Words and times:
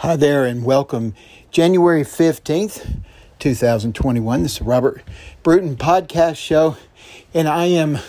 Hi 0.00 0.14
there, 0.14 0.44
and 0.44 0.62
welcome. 0.62 1.14
January 1.50 2.02
15th, 2.02 3.00
2021. 3.38 4.42
This 4.42 4.56
is 4.56 4.60
Robert 4.60 5.02
Bruton 5.42 5.74
podcast 5.74 6.36
show, 6.36 6.76
and 7.32 7.48
I 7.48 7.64
am 7.64 8.00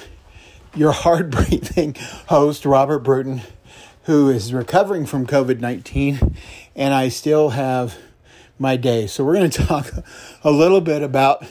your 0.75 0.91
hard 0.91 1.29
breathing 1.31 1.95
host, 2.27 2.65
Robert 2.65 2.99
Bruton, 2.99 3.39
who 4.03 4.29
is 4.29 4.53
recovering 4.53 5.05
from 5.05 5.25
COVID 5.25 5.61
19, 5.61 6.35
and 6.75 6.93
I 6.93 7.07
still 7.07 7.51
have 7.51 7.97
my 8.59 8.75
day. 8.75 9.07
So, 9.07 9.23
we're 9.23 9.35
going 9.35 9.49
to 9.51 9.65
talk 9.65 9.89
a 10.43 10.51
little 10.51 10.81
bit 10.81 11.01
about 11.01 11.45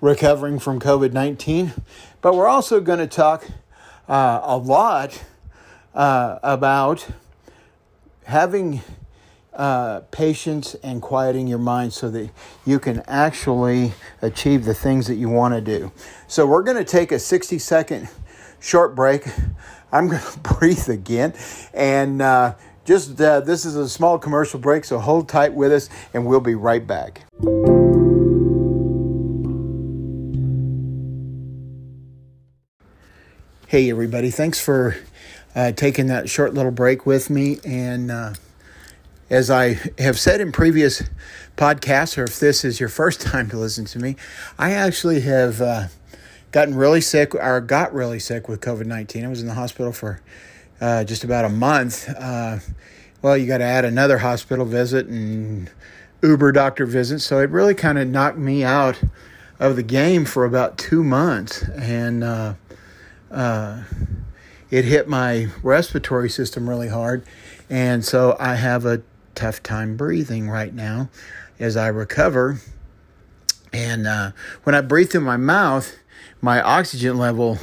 recovering 0.00 0.60
from 0.60 0.78
COVID 0.78 1.12
19, 1.12 1.72
but 2.20 2.36
we're 2.36 2.46
also 2.46 2.80
going 2.80 3.00
to 3.00 3.08
talk 3.08 3.48
uh, 4.08 4.42
a 4.44 4.56
lot 4.56 5.24
uh, 5.92 6.38
about 6.44 7.08
having 8.26 8.80
uh, 9.54 10.00
patience 10.10 10.74
and 10.82 11.02
quieting 11.02 11.46
your 11.46 11.58
mind 11.58 11.92
so 11.92 12.10
that 12.10 12.30
you 12.64 12.78
can 12.78 13.02
actually 13.06 13.92
achieve 14.22 14.64
the 14.64 14.74
things 14.74 15.06
that 15.06 15.16
you 15.16 15.28
want 15.28 15.54
to 15.54 15.60
do. 15.60 15.92
So, 16.26 16.46
we're 16.46 16.62
going 16.62 16.78
to 16.78 16.84
take 16.84 17.12
a 17.12 17.18
60 17.18 17.58
second 17.58 18.08
short 18.60 18.94
break. 18.94 19.26
I'm 19.92 20.08
going 20.08 20.22
to 20.32 20.38
breathe 20.38 20.88
again. 20.88 21.34
And 21.74 22.22
uh, 22.22 22.54
just 22.84 23.20
uh, 23.20 23.40
this 23.40 23.64
is 23.64 23.76
a 23.76 23.88
small 23.88 24.18
commercial 24.18 24.58
break, 24.58 24.84
so 24.84 24.98
hold 24.98 25.28
tight 25.28 25.54
with 25.54 25.72
us, 25.72 25.88
and 26.14 26.26
we'll 26.26 26.40
be 26.40 26.54
right 26.54 26.84
back. 26.84 27.22
Hey, 33.68 33.88
everybody. 33.90 34.30
Thanks 34.30 34.60
for 34.60 34.96
uh, 35.54 35.72
taking 35.72 36.08
that 36.08 36.28
short 36.28 36.52
little 36.54 36.72
break 36.72 37.06
with 37.06 37.30
me. 37.30 37.58
And 37.64 38.10
uh, 38.10 38.34
as 39.32 39.50
I 39.50 39.80
have 39.96 40.18
said 40.18 40.42
in 40.42 40.52
previous 40.52 41.02
podcasts, 41.56 42.18
or 42.18 42.24
if 42.24 42.38
this 42.38 42.66
is 42.66 42.78
your 42.78 42.90
first 42.90 43.20
time 43.22 43.48
to 43.48 43.56
listen 43.56 43.86
to 43.86 43.98
me, 43.98 44.14
I 44.58 44.72
actually 44.72 45.22
have 45.22 45.62
uh, 45.62 45.86
gotten 46.52 46.74
really 46.74 47.00
sick, 47.00 47.34
or 47.34 47.60
got 47.62 47.94
really 47.94 48.18
sick 48.18 48.46
with 48.46 48.60
COVID 48.60 48.84
19. 48.84 49.24
I 49.24 49.28
was 49.28 49.40
in 49.40 49.48
the 49.48 49.54
hospital 49.54 49.90
for 49.90 50.20
uh, 50.82 51.04
just 51.04 51.24
about 51.24 51.46
a 51.46 51.48
month. 51.48 52.10
Uh, 52.10 52.58
well, 53.22 53.38
you 53.38 53.46
got 53.46 53.58
to 53.58 53.64
add 53.64 53.86
another 53.86 54.18
hospital 54.18 54.66
visit 54.66 55.06
and 55.06 55.70
Uber 56.22 56.52
doctor 56.52 56.84
visit. 56.84 57.20
So 57.20 57.38
it 57.38 57.48
really 57.48 57.74
kind 57.74 57.98
of 57.98 58.08
knocked 58.08 58.36
me 58.36 58.64
out 58.64 59.00
of 59.58 59.76
the 59.76 59.82
game 59.82 60.26
for 60.26 60.44
about 60.44 60.76
two 60.76 61.02
months. 61.02 61.62
And 61.62 62.22
uh, 62.22 62.54
uh, 63.30 63.84
it 64.70 64.84
hit 64.84 65.08
my 65.08 65.48
respiratory 65.62 66.28
system 66.28 66.68
really 66.68 66.88
hard. 66.88 67.24
And 67.70 68.04
so 68.04 68.36
I 68.38 68.56
have 68.56 68.84
a 68.84 69.02
tough 69.34 69.62
time 69.62 69.96
breathing 69.96 70.48
right 70.48 70.72
now 70.72 71.08
as 71.58 71.76
I 71.76 71.88
recover. 71.88 72.58
And 73.72 74.06
uh, 74.06 74.32
when 74.64 74.74
I 74.74 74.80
breathe 74.80 75.10
through 75.10 75.22
my 75.22 75.36
mouth, 75.36 75.96
my 76.40 76.60
oxygen 76.60 77.18
level 77.18 77.58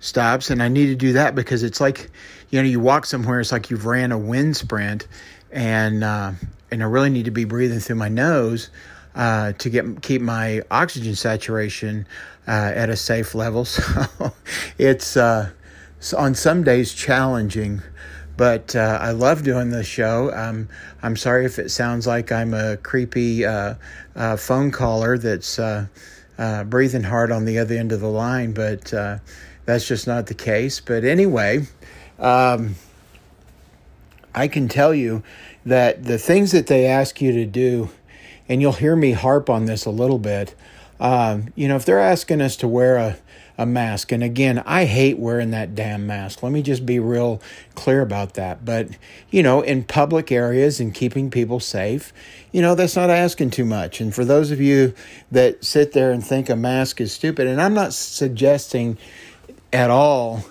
stops. 0.00 0.50
And 0.50 0.62
I 0.62 0.68
need 0.68 0.86
to 0.86 0.94
do 0.94 1.14
that 1.14 1.34
because 1.34 1.62
it's 1.62 1.80
like, 1.80 2.10
you 2.50 2.60
know, 2.60 2.68
you 2.68 2.80
walk 2.80 3.06
somewhere, 3.06 3.40
it's 3.40 3.52
like 3.52 3.70
you've 3.70 3.86
ran 3.86 4.12
a 4.12 4.18
wind 4.18 4.56
sprint. 4.56 5.08
And, 5.50 6.04
uh, 6.04 6.32
and 6.70 6.82
I 6.82 6.86
really 6.86 7.10
need 7.10 7.24
to 7.24 7.30
be 7.30 7.44
breathing 7.44 7.80
through 7.80 7.96
my 7.96 8.08
nose 8.08 8.70
uh, 9.14 9.52
to 9.52 9.70
get 9.70 10.02
keep 10.02 10.22
my 10.22 10.62
oxygen 10.70 11.14
saturation 11.14 12.06
uh, 12.46 12.72
at 12.74 12.90
a 12.90 12.96
safe 12.96 13.34
level. 13.34 13.66
So 14.22 14.32
it's 14.78 15.16
uh, 15.16 15.50
on 16.16 16.34
some 16.34 16.64
days 16.64 16.92
challenging 16.92 17.82
but 18.42 18.74
uh, 18.74 18.98
I 19.00 19.12
love 19.12 19.44
doing 19.44 19.70
this 19.70 19.86
show. 19.86 20.34
Um, 20.34 20.68
I'm 21.00 21.14
sorry 21.14 21.46
if 21.46 21.60
it 21.60 21.70
sounds 21.70 22.08
like 22.08 22.32
I'm 22.32 22.54
a 22.54 22.76
creepy 22.76 23.46
uh, 23.46 23.76
uh, 24.16 24.36
phone 24.36 24.72
caller 24.72 25.16
that's 25.16 25.60
uh, 25.60 25.86
uh, 26.38 26.64
breathing 26.64 27.04
hard 27.04 27.30
on 27.30 27.44
the 27.44 27.60
other 27.60 27.76
end 27.76 27.92
of 27.92 28.00
the 28.00 28.08
line, 28.08 28.52
but 28.52 28.92
uh, 28.92 29.18
that's 29.64 29.86
just 29.86 30.08
not 30.08 30.26
the 30.26 30.34
case. 30.34 30.80
But 30.80 31.04
anyway, 31.04 31.68
um, 32.18 32.74
I 34.34 34.48
can 34.48 34.66
tell 34.66 34.92
you 34.92 35.22
that 35.64 36.02
the 36.02 36.18
things 36.18 36.50
that 36.50 36.66
they 36.66 36.84
ask 36.84 37.20
you 37.20 37.30
to 37.30 37.46
do, 37.46 37.90
and 38.48 38.60
you'll 38.60 38.72
hear 38.72 38.96
me 38.96 39.12
harp 39.12 39.48
on 39.50 39.66
this 39.66 39.84
a 39.84 39.90
little 39.90 40.18
bit. 40.18 40.56
Um, 40.98 41.52
you 41.54 41.68
know, 41.68 41.76
if 41.76 41.84
they're 41.84 42.00
asking 42.00 42.40
us 42.40 42.56
to 42.56 42.66
wear 42.66 42.96
a 42.96 43.18
a 43.58 43.66
mask. 43.66 44.12
And 44.12 44.22
again, 44.22 44.62
I 44.64 44.84
hate 44.84 45.18
wearing 45.18 45.50
that 45.50 45.74
damn 45.74 46.06
mask. 46.06 46.42
Let 46.42 46.52
me 46.52 46.62
just 46.62 46.86
be 46.86 46.98
real 46.98 47.40
clear 47.74 48.00
about 48.00 48.34
that. 48.34 48.64
But, 48.64 48.88
you 49.30 49.42
know, 49.42 49.60
in 49.60 49.84
public 49.84 50.32
areas 50.32 50.80
and 50.80 50.94
keeping 50.94 51.30
people 51.30 51.60
safe, 51.60 52.12
you 52.50 52.62
know, 52.62 52.74
that's 52.74 52.96
not 52.96 53.10
asking 53.10 53.50
too 53.50 53.64
much. 53.64 54.00
And 54.00 54.14
for 54.14 54.24
those 54.24 54.50
of 54.50 54.60
you 54.60 54.94
that 55.30 55.64
sit 55.64 55.92
there 55.92 56.12
and 56.12 56.24
think 56.24 56.48
a 56.48 56.56
mask 56.56 57.00
is 57.00 57.12
stupid, 57.12 57.46
and 57.46 57.60
I'm 57.60 57.74
not 57.74 57.92
suggesting 57.92 58.98
at 59.72 59.90
all 59.90 60.44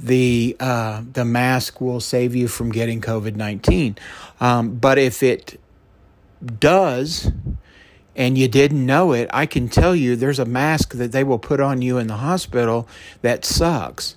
the 0.00 0.56
uh, 0.60 1.02
the 1.12 1.24
mask 1.24 1.80
will 1.80 2.00
save 2.00 2.34
you 2.36 2.46
from 2.46 2.70
getting 2.70 3.00
COVID 3.00 3.34
nineteen, 3.34 3.96
um, 4.40 4.76
but 4.76 4.96
if 4.96 5.24
it 5.24 5.60
does, 6.60 7.32
and 8.18 8.36
you 8.36 8.48
didn't 8.48 8.84
know 8.84 9.12
it, 9.12 9.30
I 9.32 9.46
can 9.46 9.68
tell 9.68 9.94
you 9.94 10.16
there's 10.16 10.40
a 10.40 10.44
mask 10.44 10.94
that 10.94 11.12
they 11.12 11.22
will 11.22 11.38
put 11.38 11.60
on 11.60 11.80
you 11.80 11.98
in 11.98 12.08
the 12.08 12.16
hospital 12.16 12.88
that 13.22 13.44
sucks. 13.44 14.16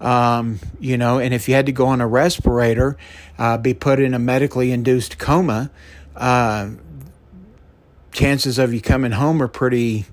Um, 0.00 0.58
you 0.80 0.96
know, 0.96 1.18
and 1.18 1.34
if 1.34 1.48
you 1.48 1.54
had 1.54 1.66
to 1.66 1.72
go 1.72 1.86
on 1.86 2.00
a 2.00 2.08
respirator, 2.08 2.96
uh, 3.38 3.58
be 3.58 3.74
put 3.74 4.00
in 4.00 4.14
a 4.14 4.18
medically 4.18 4.72
induced 4.72 5.18
coma, 5.18 5.70
uh, 6.16 6.70
chances 8.10 8.58
of 8.58 8.72
you 8.72 8.80
coming 8.80 9.12
home 9.12 9.42
are 9.42 9.48
pretty, 9.48 10.06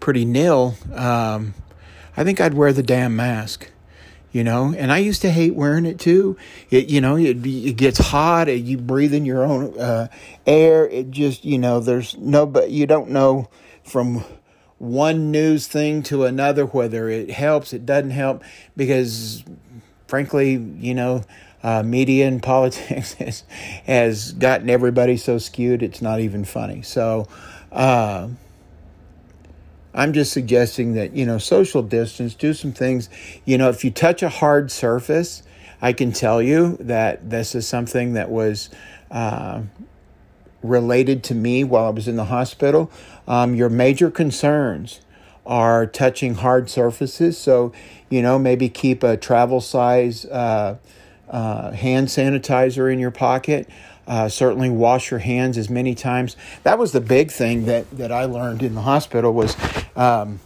pretty 0.00 0.24
nil. 0.24 0.74
Um, 0.92 1.52
I 2.16 2.24
think 2.24 2.40
I'd 2.40 2.54
wear 2.54 2.72
the 2.72 2.82
damn 2.82 3.14
mask 3.14 3.70
you 4.32 4.44
know? 4.44 4.74
And 4.76 4.92
i 4.92 4.98
used 4.98 5.22
to 5.22 5.30
hate 5.30 5.54
wearing 5.54 5.86
it 5.86 5.98
too. 5.98 6.36
It 6.70 6.88
you 6.88 7.00
know 7.00 7.16
it, 7.16 7.44
it 7.44 7.76
gets 7.76 7.98
hot 7.98 8.48
and 8.48 8.66
you 8.66 8.78
breathe 8.78 9.14
in 9.14 9.24
your 9.24 9.44
own 9.44 9.78
uh, 9.78 10.08
air. 10.46 10.88
It 10.88 11.10
just 11.10 11.44
you 11.44 11.58
know 11.58 11.80
there's 11.80 12.16
no 12.18 12.46
but 12.46 12.70
you 12.70 12.86
don't 12.86 13.10
know 13.10 13.48
from 13.84 14.24
one 14.78 15.30
news 15.30 15.66
thing 15.66 16.02
to 16.02 16.24
another 16.24 16.66
whether 16.66 17.08
it 17.08 17.30
helps 17.30 17.72
it 17.72 17.86
doesn't 17.86 18.10
help 18.10 18.42
because 18.76 19.42
frankly 20.06 20.52
you 20.52 20.94
know 20.94 21.24
uh, 21.62 21.82
media 21.82 22.28
and 22.28 22.42
politics 22.42 23.14
has, 23.14 23.44
has 23.84 24.32
gotten 24.32 24.70
everybody 24.70 25.16
so 25.16 25.38
skewed 25.38 25.82
it's 25.82 26.02
not 26.02 26.20
even 26.20 26.44
funny. 26.44 26.82
So 26.82 27.26
uh, 27.72 28.28
I'm 29.96 30.12
just 30.12 30.32
suggesting 30.32 30.92
that, 30.94 31.14
you 31.14 31.24
know, 31.24 31.38
social 31.38 31.82
distance, 31.82 32.34
do 32.34 32.52
some 32.52 32.72
things. 32.72 33.08
You 33.46 33.56
know, 33.56 33.70
if 33.70 33.82
you 33.84 33.90
touch 33.90 34.22
a 34.22 34.28
hard 34.28 34.70
surface, 34.70 35.42
I 35.80 35.94
can 35.94 36.12
tell 36.12 36.42
you 36.42 36.76
that 36.80 37.30
this 37.30 37.54
is 37.54 37.66
something 37.66 38.12
that 38.12 38.30
was 38.30 38.68
uh, 39.10 39.62
related 40.62 41.24
to 41.24 41.34
me 41.34 41.64
while 41.64 41.86
I 41.86 41.90
was 41.90 42.08
in 42.08 42.16
the 42.16 42.26
hospital. 42.26 42.90
Um, 43.26 43.54
your 43.54 43.70
major 43.70 44.10
concerns 44.10 45.00
are 45.46 45.86
touching 45.86 46.34
hard 46.34 46.68
surfaces. 46.68 47.38
So, 47.38 47.72
you 48.10 48.20
know, 48.20 48.38
maybe 48.38 48.68
keep 48.68 49.02
a 49.02 49.16
travel 49.16 49.60
size 49.60 50.24
uh, 50.26 50.76
uh, 51.28 51.70
hand 51.72 52.08
sanitizer 52.08 52.92
in 52.92 52.98
your 52.98 53.10
pocket. 53.10 53.68
Uh, 54.06 54.28
certainly 54.28 54.70
wash 54.70 55.10
your 55.10 55.18
hands 55.18 55.58
as 55.58 55.68
many 55.68 55.94
times. 55.94 56.36
That 56.62 56.78
was 56.78 56.92
the 56.92 57.00
big 57.00 57.30
thing 57.32 57.66
that, 57.66 57.90
that 57.90 58.12
I 58.12 58.24
learned 58.24 58.62
in 58.62 58.74
the 58.74 58.82
hospital 58.82 59.32
was, 59.32 59.56
um, 59.96 60.38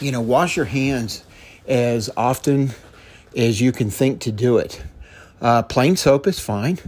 you 0.00 0.12
know, 0.12 0.20
wash 0.20 0.56
your 0.56 0.66
hands 0.66 1.24
as 1.66 2.10
often 2.16 2.72
as 3.34 3.60
you 3.60 3.72
can 3.72 3.88
think 3.88 4.20
to 4.20 4.32
do 4.32 4.58
it. 4.58 4.82
Uh, 5.40 5.62
plain 5.62 5.96
soap 5.96 6.26
is 6.26 6.38
fine. 6.38 6.78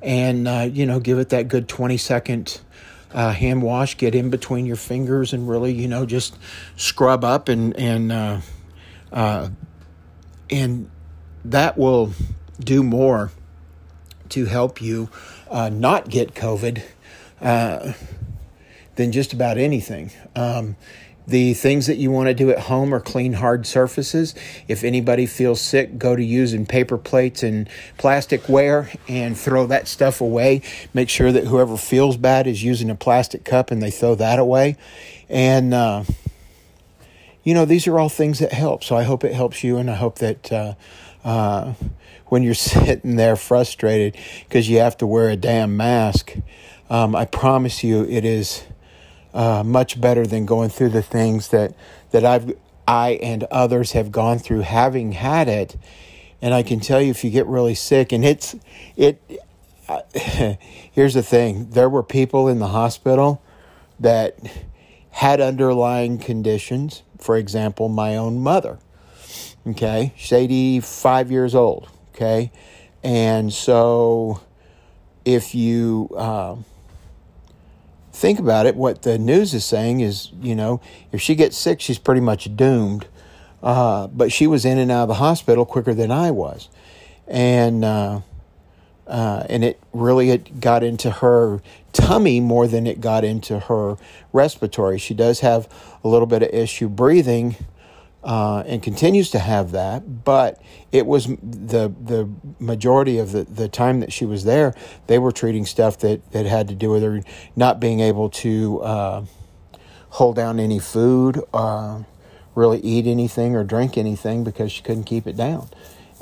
And, 0.00 0.46
uh, 0.46 0.68
you 0.70 0.86
know, 0.86 1.00
give 1.00 1.18
it 1.18 1.30
that 1.30 1.48
good 1.48 1.68
20 1.68 1.96
second 1.96 2.60
uh, 3.12 3.32
hand 3.32 3.62
wash. 3.62 3.96
Get 3.96 4.14
in 4.14 4.30
between 4.30 4.66
your 4.66 4.76
fingers 4.76 5.32
and 5.32 5.48
really, 5.48 5.72
you 5.72 5.88
know, 5.88 6.06
just 6.06 6.36
scrub 6.76 7.24
up 7.24 7.48
and, 7.48 7.76
and, 7.76 8.12
uh, 8.12 8.40
uh, 9.12 9.48
and 10.50 10.90
that 11.44 11.76
will 11.76 12.12
do 12.60 12.82
more 12.82 13.30
to 14.30 14.46
help 14.46 14.80
you 14.80 15.08
uh, 15.50 15.68
not 15.68 16.08
get 16.08 16.34
COVID 16.34 16.82
uh, 17.40 17.92
than 18.96 19.12
just 19.12 19.32
about 19.32 19.58
anything. 19.58 20.10
Um, 20.34 20.76
the 21.28 21.52
things 21.52 21.86
that 21.88 21.96
you 21.96 22.10
want 22.10 22.28
to 22.28 22.34
do 22.34 22.50
at 22.50 22.58
home 22.58 22.94
are 22.94 23.00
clean 23.00 23.34
hard 23.34 23.66
surfaces. 23.66 24.34
If 24.66 24.82
anybody 24.82 25.26
feels 25.26 25.60
sick, 25.60 25.98
go 25.98 26.16
to 26.16 26.24
using 26.24 26.64
paper 26.64 26.96
plates 26.96 27.42
and 27.42 27.68
plastic 27.98 28.48
ware 28.48 28.90
and 29.08 29.36
throw 29.36 29.66
that 29.66 29.88
stuff 29.88 30.22
away. 30.22 30.62
Make 30.94 31.10
sure 31.10 31.30
that 31.30 31.44
whoever 31.44 31.76
feels 31.76 32.16
bad 32.16 32.46
is 32.46 32.64
using 32.64 32.88
a 32.88 32.94
plastic 32.94 33.44
cup 33.44 33.70
and 33.70 33.82
they 33.82 33.90
throw 33.90 34.14
that 34.14 34.38
away. 34.38 34.78
And, 35.28 35.74
uh, 35.74 36.04
you 37.44 37.52
know, 37.52 37.66
these 37.66 37.86
are 37.86 37.98
all 37.98 38.08
things 38.08 38.38
that 38.38 38.54
help. 38.54 38.82
So 38.82 38.96
I 38.96 39.02
hope 39.02 39.22
it 39.22 39.34
helps 39.34 39.62
you 39.62 39.76
and 39.76 39.90
I 39.90 39.96
hope 39.96 40.20
that 40.20 40.50
uh, 40.50 40.74
uh, 41.24 41.74
when 42.28 42.42
you're 42.42 42.54
sitting 42.54 43.16
there 43.16 43.36
frustrated 43.36 44.16
because 44.44 44.68
you 44.68 44.78
have 44.78 44.96
to 44.98 45.06
wear 45.06 45.28
a 45.28 45.36
damn 45.36 45.76
mask. 45.76 46.34
Um, 46.90 47.14
I 47.14 47.24
promise 47.24 47.84
you, 47.84 48.04
it 48.04 48.24
is 48.24 48.64
uh, 49.34 49.62
much 49.64 50.00
better 50.00 50.26
than 50.26 50.46
going 50.46 50.70
through 50.70 50.90
the 50.90 51.02
things 51.02 51.48
that 51.48 51.74
that 52.10 52.24
I've 52.24 52.54
I 52.86 53.18
and 53.22 53.44
others 53.44 53.92
have 53.92 54.10
gone 54.10 54.38
through 54.38 54.60
having 54.60 55.12
had 55.12 55.46
it. 55.48 55.76
And 56.40 56.54
I 56.54 56.62
can 56.62 56.80
tell 56.80 57.02
you, 57.02 57.10
if 57.10 57.22
you 57.22 57.30
get 57.30 57.46
really 57.46 57.74
sick, 57.74 58.12
and 58.12 58.24
it's 58.24 58.56
it. 58.96 59.20
Uh, 59.88 60.02
here's 60.92 61.14
the 61.14 61.22
thing: 61.22 61.70
there 61.70 61.88
were 61.88 62.02
people 62.02 62.48
in 62.48 62.58
the 62.58 62.68
hospital 62.68 63.42
that 64.00 64.38
had 65.10 65.40
underlying 65.40 66.18
conditions. 66.18 67.02
For 67.18 67.36
example, 67.36 67.88
my 67.88 68.16
own 68.16 68.38
mother. 68.38 68.78
Okay, 69.66 70.14
she's 70.16 70.32
85 70.32 71.30
years 71.30 71.54
old. 71.54 71.90
Okay, 72.18 72.50
and 73.04 73.52
so 73.52 74.40
if 75.24 75.54
you 75.54 76.10
uh, 76.16 76.56
think 78.12 78.40
about 78.40 78.66
it, 78.66 78.74
what 78.74 79.02
the 79.02 79.20
news 79.20 79.54
is 79.54 79.64
saying 79.64 80.00
is, 80.00 80.32
you 80.42 80.56
know, 80.56 80.80
if 81.12 81.20
she 81.20 81.36
gets 81.36 81.56
sick, 81.56 81.80
she's 81.80 81.96
pretty 81.96 82.20
much 82.20 82.56
doomed. 82.56 83.06
Uh, 83.62 84.08
but 84.08 84.32
she 84.32 84.48
was 84.48 84.64
in 84.64 84.78
and 84.78 84.90
out 84.90 85.02
of 85.02 85.08
the 85.08 85.14
hospital 85.14 85.64
quicker 85.64 85.94
than 85.94 86.10
I 86.10 86.32
was, 86.32 86.68
and 87.28 87.84
uh, 87.84 88.22
uh, 89.06 89.46
and 89.48 89.62
it 89.62 89.80
really 89.92 90.30
it 90.30 90.58
got 90.58 90.82
into 90.82 91.10
her 91.12 91.62
tummy 91.92 92.40
more 92.40 92.66
than 92.66 92.84
it 92.88 93.00
got 93.00 93.24
into 93.24 93.60
her 93.60 93.96
respiratory. 94.32 94.98
She 94.98 95.14
does 95.14 95.38
have 95.38 95.68
a 96.02 96.08
little 96.08 96.26
bit 96.26 96.42
of 96.42 96.48
issue 96.48 96.88
breathing, 96.88 97.54
uh, 98.28 98.62
and 98.66 98.82
continues 98.82 99.30
to 99.30 99.38
have 99.38 99.72
that. 99.72 100.24
But 100.24 100.60
it 100.92 101.06
was 101.06 101.26
the 101.26 101.90
the 102.12 102.28
majority 102.60 103.18
of 103.18 103.32
the, 103.32 103.44
the 103.44 103.68
time 103.68 104.00
that 104.00 104.12
she 104.12 104.26
was 104.26 104.44
there, 104.44 104.74
they 105.06 105.18
were 105.18 105.32
treating 105.32 105.64
stuff 105.66 105.96
that, 106.00 106.30
that 106.32 106.44
had 106.44 106.68
to 106.68 106.74
do 106.74 106.90
with 106.90 107.02
her 107.02 107.22
not 107.56 107.80
being 107.80 108.00
able 108.00 108.28
to 108.28 108.82
uh, 108.82 109.24
hold 110.10 110.36
down 110.36 110.60
any 110.60 110.78
food, 110.78 111.42
uh, 111.54 112.02
really 112.54 112.80
eat 112.80 113.06
anything 113.06 113.56
or 113.56 113.64
drink 113.64 113.96
anything 113.96 114.44
because 114.44 114.70
she 114.72 114.82
couldn't 114.82 115.04
keep 115.04 115.26
it 115.26 115.36
down. 115.36 115.68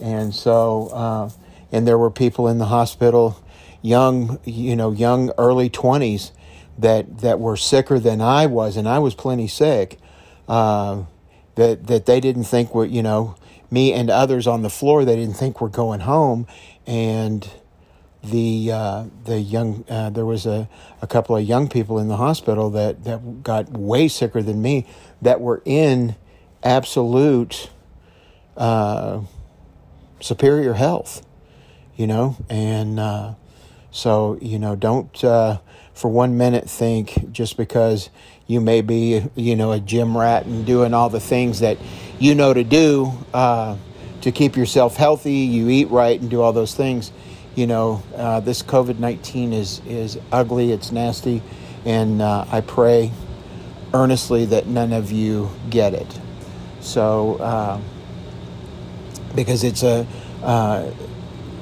And 0.00 0.32
so, 0.32 0.88
uh, 0.92 1.30
and 1.72 1.88
there 1.88 1.98
were 1.98 2.10
people 2.10 2.46
in 2.46 2.58
the 2.58 2.66
hospital, 2.66 3.42
young, 3.82 4.38
you 4.44 4.76
know, 4.76 4.92
young 4.92 5.32
early 5.38 5.68
twenties, 5.70 6.30
that 6.78 7.18
that 7.18 7.40
were 7.40 7.56
sicker 7.56 7.98
than 7.98 8.20
I 8.20 8.46
was, 8.46 8.76
and 8.76 8.86
I 8.86 9.00
was 9.00 9.14
plenty 9.16 9.48
sick. 9.48 9.98
Uh, 10.46 11.06
that 11.56 11.86
that 11.88 12.06
they 12.06 12.20
didn't 12.20 12.44
think 12.44 12.74
were 12.74 12.86
you 12.86 13.02
know 13.02 13.36
me 13.70 13.92
and 13.92 14.08
others 14.08 14.46
on 14.46 14.62
the 14.62 14.70
floor 14.70 15.04
they 15.04 15.16
didn't 15.16 15.34
think 15.34 15.60
we're 15.60 15.68
going 15.68 16.00
home. 16.00 16.46
And 16.86 17.48
the 18.22 18.70
uh, 18.72 19.04
the 19.24 19.40
young 19.40 19.84
uh, 19.88 20.10
there 20.10 20.24
was 20.24 20.46
a, 20.46 20.68
a 21.02 21.06
couple 21.06 21.36
of 21.36 21.44
young 21.44 21.68
people 21.68 21.98
in 21.98 22.08
the 22.08 22.16
hospital 22.16 22.70
that, 22.70 23.04
that 23.04 23.42
got 23.42 23.70
way 23.72 24.08
sicker 24.08 24.42
than 24.42 24.62
me 24.62 24.86
that 25.20 25.40
were 25.40 25.62
in 25.64 26.16
absolute 26.62 27.70
uh, 28.56 29.20
superior 30.20 30.74
health 30.74 31.26
you 31.96 32.06
know? 32.06 32.36
And 32.48 33.00
uh, 33.00 33.34
so 33.90 34.38
you 34.40 34.58
know 34.58 34.76
don't 34.76 35.24
uh, 35.24 35.58
for 35.94 36.08
one 36.10 36.36
minute 36.36 36.68
think 36.68 37.32
just 37.32 37.56
because 37.56 38.10
you 38.46 38.60
may 38.60 38.80
be, 38.80 39.24
you 39.34 39.56
know, 39.56 39.72
a 39.72 39.80
gym 39.80 40.16
rat 40.16 40.46
and 40.46 40.64
doing 40.64 40.94
all 40.94 41.08
the 41.08 41.20
things 41.20 41.60
that 41.60 41.78
you 42.18 42.34
know 42.34 42.54
to 42.54 42.64
do 42.64 43.12
uh, 43.34 43.76
to 44.20 44.32
keep 44.32 44.56
yourself 44.56 44.96
healthy. 44.96 45.32
You 45.32 45.68
eat 45.68 45.90
right 45.90 46.20
and 46.20 46.30
do 46.30 46.40
all 46.40 46.52
those 46.52 46.74
things. 46.74 47.12
You 47.54 47.66
know, 47.66 48.02
uh, 48.14 48.40
this 48.40 48.62
COVID 48.62 48.98
nineteen 48.98 49.52
is 49.52 49.80
is 49.86 50.18
ugly. 50.30 50.72
It's 50.72 50.92
nasty, 50.92 51.42
and 51.84 52.22
uh, 52.22 52.44
I 52.50 52.60
pray 52.60 53.10
earnestly 53.94 54.44
that 54.46 54.66
none 54.66 54.92
of 54.92 55.10
you 55.10 55.50
get 55.70 55.94
it. 55.94 56.20
So, 56.80 57.36
uh, 57.36 57.80
because 59.34 59.64
it's 59.64 59.82
a 59.82 60.06
uh, 60.42 60.90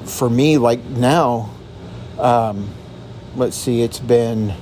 for 0.05 0.29
me 0.29 0.59
like 0.59 0.85
now. 0.85 1.51
Um, 2.19 2.69
let's 3.35 3.57
see, 3.57 3.83
it's 3.83 3.99
been 3.99 4.55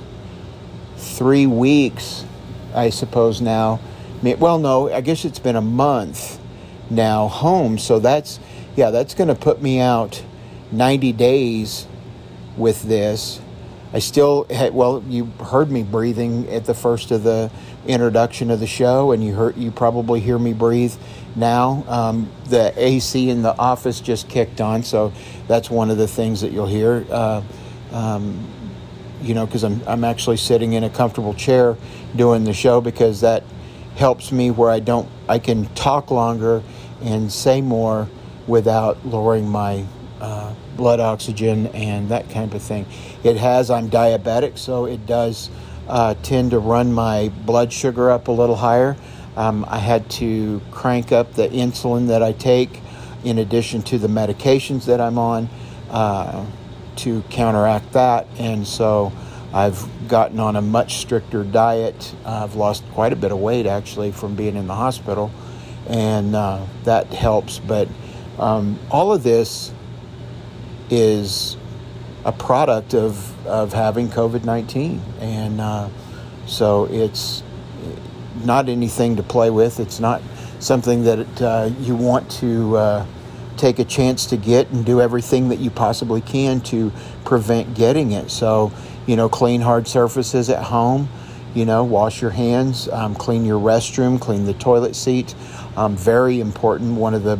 three 1.03 1.45
weeks, 1.45 2.25
I 2.73 2.89
suppose 2.89 3.41
now. 3.41 3.79
Well, 4.23 4.57
no, 4.57 4.91
I 4.91 5.01
guess 5.01 5.25
it's 5.25 5.39
been 5.39 5.57
a 5.57 5.61
month 5.61 6.39
now 6.89 7.27
home. 7.27 7.77
So 7.77 7.99
that's, 7.99 8.39
yeah, 8.75 8.89
that's 8.89 9.13
going 9.13 9.27
to 9.27 9.35
put 9.35 9.61
me 9.61 9.79
out 9.79 10.23
90 10.71 11.11
days 11.13 11.87
with 12.57 12.83
this. 12.83 13.41
I 13.93 13.99
still 13.99 14.45
had, 14.49 14.73
well, 14.73 15.03
you 15.07 15.25
heard 15.25 15.69
me 15.69 15.83
breathing 15.83 16.49
at 16.49 16.65
the 16.65 16.73
first 16.73 17.11
of 17.11 17.23
the 17.23 17.51
introduction 17.85 18.49
of 18.49 18.59
the 18.59 18.67
show, 18.67 19.11
and 19.11 19.23
you 19.23 19.33
heard 19.35 19.55
you 19.55 19.69
probably 19.69 20.19
hear 20.19 20.39
me 20.39 20.53
breathe 20.53 20.95
now. 21.35 21.83
Um, 21.87 22.31
the 22.45 22.73
AC 22.75 23.29
in 23.29 23.43
the 23.43 23.55
office 23.55 23.99
just 23.99 24.29
kicked 24.29 24.61
on, 24.61 24.81
so 24.81 25.13
that's 25.47 25.69
one 25.69 25.91
of 25.91 25.97
the 25.97 26.07
things 26.07 26.41
that 26.41 26.51
you'll 26.51 26.65
hear. 26.65 27.05
Uh, 27.09 27.43
um, 27.91 28.47
you 29.23 29.33
know, 29.33 29.45
because 29.45 29.63
I'm, 29.63 29.81
I'm 29.87 30.03
actually 30.03 30.37
sitting 30.37 30.73
in 30.73 30.83
a 30.83 30.89
comfortable 30.89 31.33
chair 31.33 31.77
doing 32.15 32.43
the 32.43 32.53
show 32.53 32.81
because 32.81 33.21
that 33.21 33.43
helps 33.95 34.31
me 34.31 34.51
where 34.51 34.69
I 34.69 34.79
don't, 34.79 35.09
I 35.29 35.39
can 35.39 35.65
talk 35.75 36.11
longer 36.11 36.61
and 37.01 37.31
say 37.31 37.61
more 37.61 38.09
without 38.47 39.05
lowering 39.05 39.47
my 39.47 39.85
uh, 40.19 40.53
blood 40.75 40.99
oxygen 40.99 41.67
and 41.67 42.09
that 42.09 42.29
kind 42.29 42.53
of 42.53 42.61
thing. 42.61 42.85
It 43.23 43.37
has, 43.37 43.69
I'm 43.69 43.89
diabetic, 43.89 44.57
so 44.57 44.85
it 44.85 45.05
does 45.05 45.49
uh, 45.87 46.15
tend 46.23 46.51
to 46.51 46.59
run 46.59 46.91
my 46.91 47.29
blood 47.45 47.71
sugar 47.71 48.11
up 48.11 48.27
a 48.27 48.31
little 48.31 48.55
higher. 48.55 48.97
Um, 49.35 49.65
I 49.67 49.79
had 49.79 50.09
to 50.11 50.61
crank 50.71 51.11
up 51.11 51.33
the 51.33 51.47
insulin 51.47 52.07
that 52.07 52.21
I 52.21 52.33
take 52.33 52.81
in 53.23 53.37
addition 53.37 53.81
to 53.83 53.97
the 53.97 54.07
medications 54.07 54.85
that 54.85 54.99
I'm 54.99 55.17
on. 55.17 55.49
Uh, 55.89 56.45
to 56.97 57.21
counteract 57.29 57.93
that. 57.93 58.27
And 58.37 58.67
so 58.67 59.11
I've 59.53 59.87
gotten 60.07 60.39
on 60.39 60.55
a 60.55 60.61
much 60.61 60.97
stricter 60.97 61.43
diet. 61.43 62.15
I've 62.25 62.55
lost 62.55 62.83
quite 62.93 63.13
a 63.13 63.15
bit 63.15 63.31
of 63.31 63.39
weight 63.39 63.65
actually 63.65 64.11
from 64.11 64.35
being 64.35 64.55
in 64.55 64.67
the 64.67 64.75
hospital, 64.75 65.31
and 65.87 66.35
uh, 66.35 66.65
that 66.83 67.07
helps. 67.07 67.59
But 67.59 67.87
um, 68.39 68.79
all 68.89 69.13
of 69.13 69.23
this 69.23 69.71
is 70.89 71.57
a 72.25 72.31
product 72.31 72.93
of, 72.93 73.45
of 73.45 73.73
having 73.73 74.09
COVID 74.09 74.45
19. 74.45 75.01
And 75.19 75.61
uh, 75.61 75.89
so 76.45 76.85
it's 76.85 77.43
not 78.43 78.69
anything 78.69 79.15
to 79.17 79.23
play 79.23 79.49
with. 79.49 79.79
It's 79.79 79.99
not 79.99 80.21
something 80.59 81.03
that 81.03 81.41
uh, 81.41 81.69
you 81.79 81.95
want 81.95 82.29
to 82.31 82.77
uh, 82.77 83.05
take 83.57 83.79
a 83.79 83.85
chance 83.85 84.25
to 84.27 84.37
get 84.37 84.69
and 84.71 84.85
do 84.85 85.01
everything 85.01 85.49
that 85.49 85.59
you 85.59 85.69
possibly 85.69 86.21
can 86.21 86.61
to 86.61 86.91
prevent 87.25 87.75
getting 87.75 88.11
it. 88.11 88.29
So, 88.29 88.71
you 89.05 89.15
know, 89.15 89.29
clean 89.29 89.61
hard 89.61 89.87
surfaces 89.87 90.49
at 90.49 90.63
home, 90.63 91.09
you 91.53 91.65
know, 91.65 91.83
wash 91.83 92.21
your 92.21 92.31
hands, 92.31 92.87
um, 92.89 93.15
clean 93.15 93.45
your 93.45 93.59
restroom, 93.59 94.19
clean 94.19 94.45
the 94.45 94.53
toilet 94.53 94.95
seat. 94.95 95.35
Um, 95.75 95.95
very 95.95 96.39
important. 96.39 96.95
One 96.95 97.13
of 97.13 97.23
the 97.23 97.39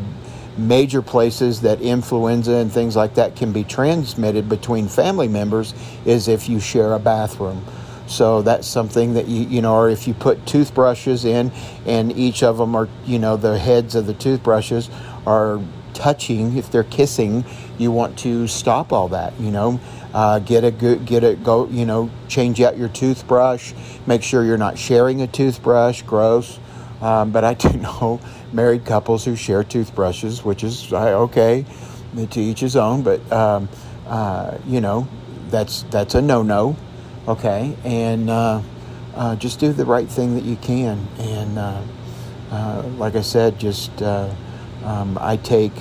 major 0.58 1.02
places 1.02 1.62
that 1.62 1.82
influenza 1.82 2.54
and 2.54 2.72
things 2.72 2.96
like 2.96 3.16
that 3.16 3.36
can 3.36 3.52
be 3.52 3.64
transmitted 3.64 4.48
between 4.48 4.88
family 4.88 5.28
members 5.28 5.74
is 6.06 6.28
if 6.28 6.48
you 6.48 6.60
share 6.60 6.94
a 6.94 7.00
bathroom. 7.00 7.66
So 8.06 8.42
that's 8.42 8.68
something 8.68 9.14
that 9.14 9.28
you, 9.28 9.44
you 9.48 9.62
know, 9.62 9.76
or 9.76 9.90
if 9.90 10.08
you 10.08 10.14
put 10.14 10.46
toothbrushes 10.46 11.26
in 11.26 11.52
and 11.86 12.12
each 12.12 12.44
of 12.44 12.58
them 12.58 12.76
are, 12.76 12.90
you 13.06 13.18
know, 13.18 13.38
the 13.38 13.58
heads 13.58 13.96
of 13.96 14.06
the 14.06 14.14
toothbrushes 14.14 14.90
are 15.26 15.62
touching, 15.94 16.58
if 16.58 16.72
they're 16.72 16.84
kissing, 16.84 17.46
you 17.78 17.92
want 17.92 18.18
to 18.20 18.48
stop 18.48 18.92
all 18.92 19.10
that. 19.10 19.40
You 19.40 19.52
know, 19.52 19.80
uh, 20.14 20.40
get 20.40 20.64
a 20.64 20.72
good, 20.72 21.06
get 21.06 21.24
a 21.24 21.36
go. 21.36 21.68
You 21.68 21.86
know, 21.86 22.10
change 22.28 22.62
out 22.62 22.78
your 22.78 22.90
toothbrush. 22.90 23.74
Make 24.06 24.24
sure 24.24 24.44
you're 24.44 24.58
not 24.58 24.78
sharing 24.78 25.22
a 25.22 25.28
toothbrush. 25.28 26.02
Gross. 26.04 26.60
Um, 27.02 27.32
but 27.32 27.44
I 27.44 27.54
do 27.54 27.70
know 27.78 28.20
married 28.52 28.86
couples 28.86 29.26
who 29.26 29.36
share 29.36 29.64
toothbrushes, 29.64 30.44
which 30.44 30.64
is 30.64 30.92
okay, 30.94 31.66
to 32.30 32.40
each 32.40 32.60
his 32.60 32.76
own. 32.76 33.02
But 33.04 33.32
um, 33.32 33.70
uh, 34.08 34.58
you 34.66 34.82
know, 34.82 35.08
that's 35.50 35.84
that's 35.84 36.16
a 36.16 36.22
no-no. 36.22 36.76
Okay, 37.28 37.76
and 37.84 38.30
uh, 38.30 38.62
uh, 39.16 39.36
just 39.36 39.60
do 39.60 39.72
the 39.72 39.86
right 39.86 40.08
thing 40.08 40.36
that 40.36 40.44
you 40.44 40.56
can. 40.58 41.08
And 41.20 41.58
uh, 41.58 41.82
uh, 42.52 42.84
like 42.98 43.16
I 43.16 43.22
said, 43.22 43.60
just 43.60 44.02
um, 44.84 45.18
I 45.20 45.38
take 45.38 45.74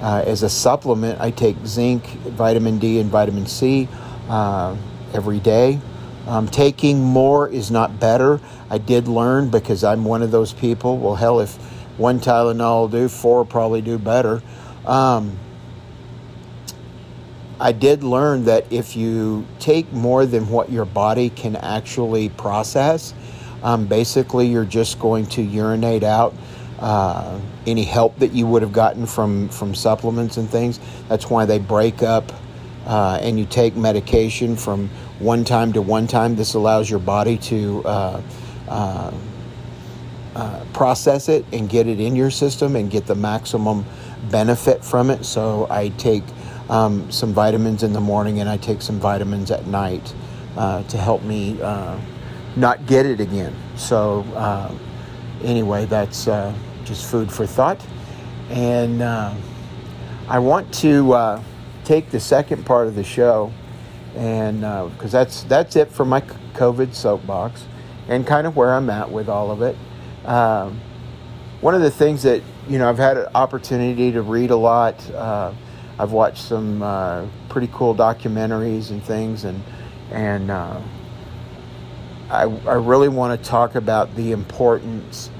uh, 0.00 0.22
as 0.26 0.42
a 0.42 0.50
supplement, 0.50 1.20
I 1.20 1.30
take 1.30 1.56
zinc, 1.64 2.06
vitamin 2.06 2.78
D, 2.78 3.00
and 3.00 3.10
vitamin 3.10 3.46
C 3.46 3.88
uh, 4.28 4.76
every 5.14 5.40
day. 5.40 5.80
Um, 6.26 6.48
taking 6.48 7.02
more 7.02 7.48
is 7.48 7.70
not 7.70 8.00
better. 8.00 8.40
I 8.68 8.78
did 8.78 9.08
learn 9.08 9.48
because 9.48 9.84
I'm 9.84 10.04
one 10.04 10.22
of 10.22 10.30
those 10.30 10.52
people. 10.52 10.98
Well, 10.98 11.14
hell, 11.14 11.40
if 11.40 11.54
one 11.98 12.20
Tylenol 12.20 12.80
will 12.80 12.88
do, 12.88 13.08
four 13.08 13.44
probably 13.44 13.80
do 13.80 13.98
better. 13.98 14.42
Um, 14.84 15.38
I 17.58 17.72
did 17.72 18.02
learn 18.02 18.44
that 18.44 18.70
if 18.70 18.96
you 18.96 19.46
take 19.60 19.90
more 19.92 20.26
than 20.26 20.48
what 20.50 20.70
your 20.70 20.84
body 20.84 21.30
can 21.30 21.56
actually 21.56 22.28
process, 22.28 23.14
um, 23.62 23.86
basically 23.86 24.46
you're 24.46 24.66
just 24.66 24.98
going 24.98 25.26
to 25.26 25.42
urinate 25.42 26.02
out 26.02 26.34
uh, 26.78 27.40
any 27.66 27.84
help 27.84 28.18
that 28.18 28.32
you 28.32 28.46
would 28.46 28.62
have 28.62 28.72
gotten 28.72 29.06
from 29.06 29.48
from 29.48 29.74
supplements 29.74 30.36
and 30.36 30.48
things. 30.48 30.78
That's 31.08 31.30
why 31.30 31.44
they 31.44 31.58
break 31.58 32.02
up 32.02 32.32
uh, 32.86 33.18
and 33.20 33.38
you 33.38 33.46
take 33.46 33.76
medication 33.76 34.56
from 34.56 34.88
one 35.18 35.44
time 35.44 35.72
to 35.72 35.82
one 35.82 36.06
time. 36.06 36.36
This 36.36 36.54
allows 36.54 36.90
your 36.90 36.98
body 36.98 37.38
to 37.38 37.82
uh, 37.84 38.22
uh, 38.68 39.12
uh 40.34 40.64
process 40.74 41.30
it 41.30 41.46
and 41.52 41.68
get 41.68 41.86
it 41.86 41.98
in 41.98 42.14
your 42.14 42.30
system 42.30 42.76
and 42.76 42.90
get 42.90 43.06
the 43.06 43.14
maximum 43.14 43.86
benefit 44.30 44.84
from 44.84 45.10
it. 45.10 45.24
So 45.24 45.66
I 45.70 45.88
take 45.90 46.24
um, 46.68 47.10
some 47.10 47.32
vitamins 47.32 47.82
in 47.82 47.94
the 47.94 48.00
morning 48.00 48.40
and 48.40 48.48
I 48.48 48.58
take 48.58 48.82
some 48.82 49.00
vitamins 49.00 49.50
at 49.50 49.66
night 49.66 50.14
to 50.56 50.98
help 50.98 51.22
me 51.22 51.54
not 52.56 52.86
get 52.86 53.06
it 53.06 53.20
again. 53.20 53.54
So, 53.76 54.24
anyway, 55.42 55.84
that's 55.86 56.28
uh, 56.28 56.52
just 56.86 57.10
food 57.10 57.30
for 57.30 57.46
thought. 57.46 57.84
And 58.48 59.02
uh, 59.02 59.34
I 60.28 60.38
want 60.38 60.72
to 60.74 61.12
uh, 61.12 61.42
take 61.84 62.10
the 62.10 62.20
second 62.20 62.64
part 62.64 62.86
of 62.86 62.94
the 62.94 63.04
show, 63.04 63.52
and 64.14 64.60
because 64.92 65.12
that's 65.12 65.42
that's 65.44 65.76
it 65.76 65.90
for 65.90 66.04
my 66.04 66.22
COVID 66.54 66.94
soapbox, 66.94 67.66
and 68.08 68.26
kind 68.26 68.46
of 68.46 68.56
where 68.56 68.72
I'm 68.72 68.88
at 68.88 69.10
with 69.10 69.28
all 69.28 69.50
of 69.50 69.62
it. 69.62 69.76
Um, 70.24 70.80
one 71.60 71.74
of 71.74 71.82
the 71.82 71.90
things 71.90 72.22
that 72.22 72.42
you 72.68 72.78
know 72.78 72.88
I've 72.88 72.98
had 72.98 73.16
an 73.16 73.26
opportunity 73.34 74.12
to 74.12 74.22
read 74.22 74.50
a 74.50 74.56
lot 74.56 74.98
I've 75.98 76.12
watched 76.12 76.42
some 76.42 76.82
uh, 76.82 77.26
pretty 77.48 77.70
cool 77.72 77.94
documentaries 77.94 78.90
and 78.90 79.02
things, 79.02 79.44
and 79.44 79.62
and 80.10 80.50
uh, 80.50 80.80
I, 82.30 82.42
I 82.42 82.74
really 82.74 83.08
want 83.08 83.40
to 83.40 83.48
talk 83.48 83.76
about 83.76 84.14
the 84.14 84.32
importance 84.32 85.30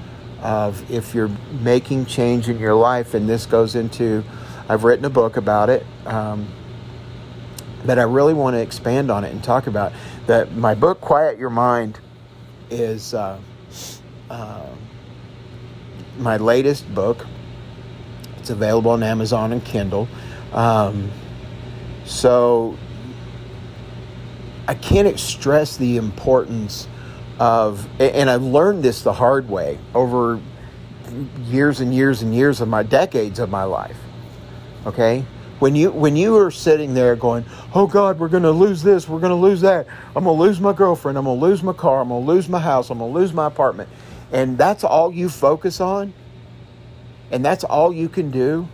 of 0.47 0.89
if 0.89 1.13
you're 1.13 1.31
making 1.59 2.05
change 2.05 2.47
in 2.47 2.57
your 2.57 2.73
life, 2.73 3.13
and 3.13 3.27
this 3.27 3.45
goes 3.45 3.75
into, 3.75 4.23
I've 4.69 4.85
written 4.85 5.03
a 5.03 5.09
book 5.09 5.35
about 5.35 5.69
it, 5.69 5.85
um, 6.05 6.47
but 7.85 7.99
I 7.99 8.03
really 8.03 8.33
want 8.33 8.53
to 8.53 8.61
expand 8.61 9.11
on 9.11 9.25
it 9.25 9.33
and 9.33 9.43
talk 9.43 9.67
about 9.67 9.91
that. 10.27 10.55
My 10.55 10.73
book, 10.73 11.01
Quiet 11.01 11.37
Your 11.37 11.49
Mind, 11.49 11.99
is 12.69 13.13
uh, 13.13 13.39
uh 14.29 14.69
my 16.17 16.37
latest 16.37 16.95
book. 16.95 17.27
It's 18.37 18.49
available 18.49 18.91
on 18.91 19.03
Amazon 19.03 19.51
and 19.51 19.63
Kindle. 19.65 20.07
Um, 20.53 21.11
so 22.05 22.77
I 24.65 24.75
can't 24.75 25.19
stress 25.19 25.75
the 25.75 25.97
importance 25.97 26.87
of, 27.39 27.87
and 27.99 28.29
I've 28.29 28.43
learned 28.43 28.83
this 28.83 29.01
the 29.01 29.13
hard 29.13 29.49
way 29.49 29.77
over 29.93 30.39
years 31.45 31.79
and 31.79 31.93
years 31.93 32.21
and 32.21 32.33
years 32.33 32.61
of 32.61 32.67
my 32.67 32.83
decades 32.83 33.39
of 33.39 33.49
my 33.49 33.63
life. 33.63 33.97
Okay? 34.85 35.25
When 35.59 35.75
you 35.75 35.89
when 35.91 36.15
you 36.15 36.37
are 36.37 36.51
sitting 36.51 36.93
there 36.93 37.15
going, 37.15 37.43
"Oh 37.73 37.87
God, 37.87 38.19
we're 38.19 38.27
going 38.27 38.43
to 38.43 38.51
lose 38.51 38.83
this, 38.83 39.09
we're 39.09 39.19
going 39.19 39.31
to 39.31 39.35
lose 39.35 39.61
that. 39.61 39.87
I'm 40.15 40.23
going 40.23 40.37
to 40.37 40.43
lose 40.43 40.59
my 40.59 40.71
girlfriend, 40.71 41.17
I'm 41.17 41.25
going 41.25 41.39
to 41.39 41.45
lose 41.45 41.63
my 41.63 41.73
car, 41.73 42.01
I'm 42.01 42.09
going 42.09 42.23
to 42.23 42.31
lose 42.31 42.47
my 42.47 42.59
house, 42.59 42.91
I'm 42.91 42.99
going 42.99 43.11
to 43.11 43.19
lose 43.19 43.33
my 43.33 43.47
apartment." 43.47 43.89
And 44.31 44.57
that's 44.57 44.83
all 44.83 45.11
you 45.11 45.29
focus 45.29 45.81
on? 45.81 46.13
And 47.31 47.43
that's 47.43 47.63
all 47.63 47.93
you 47.93 48.09
can 48.09 48.29
do? 48.29 48.67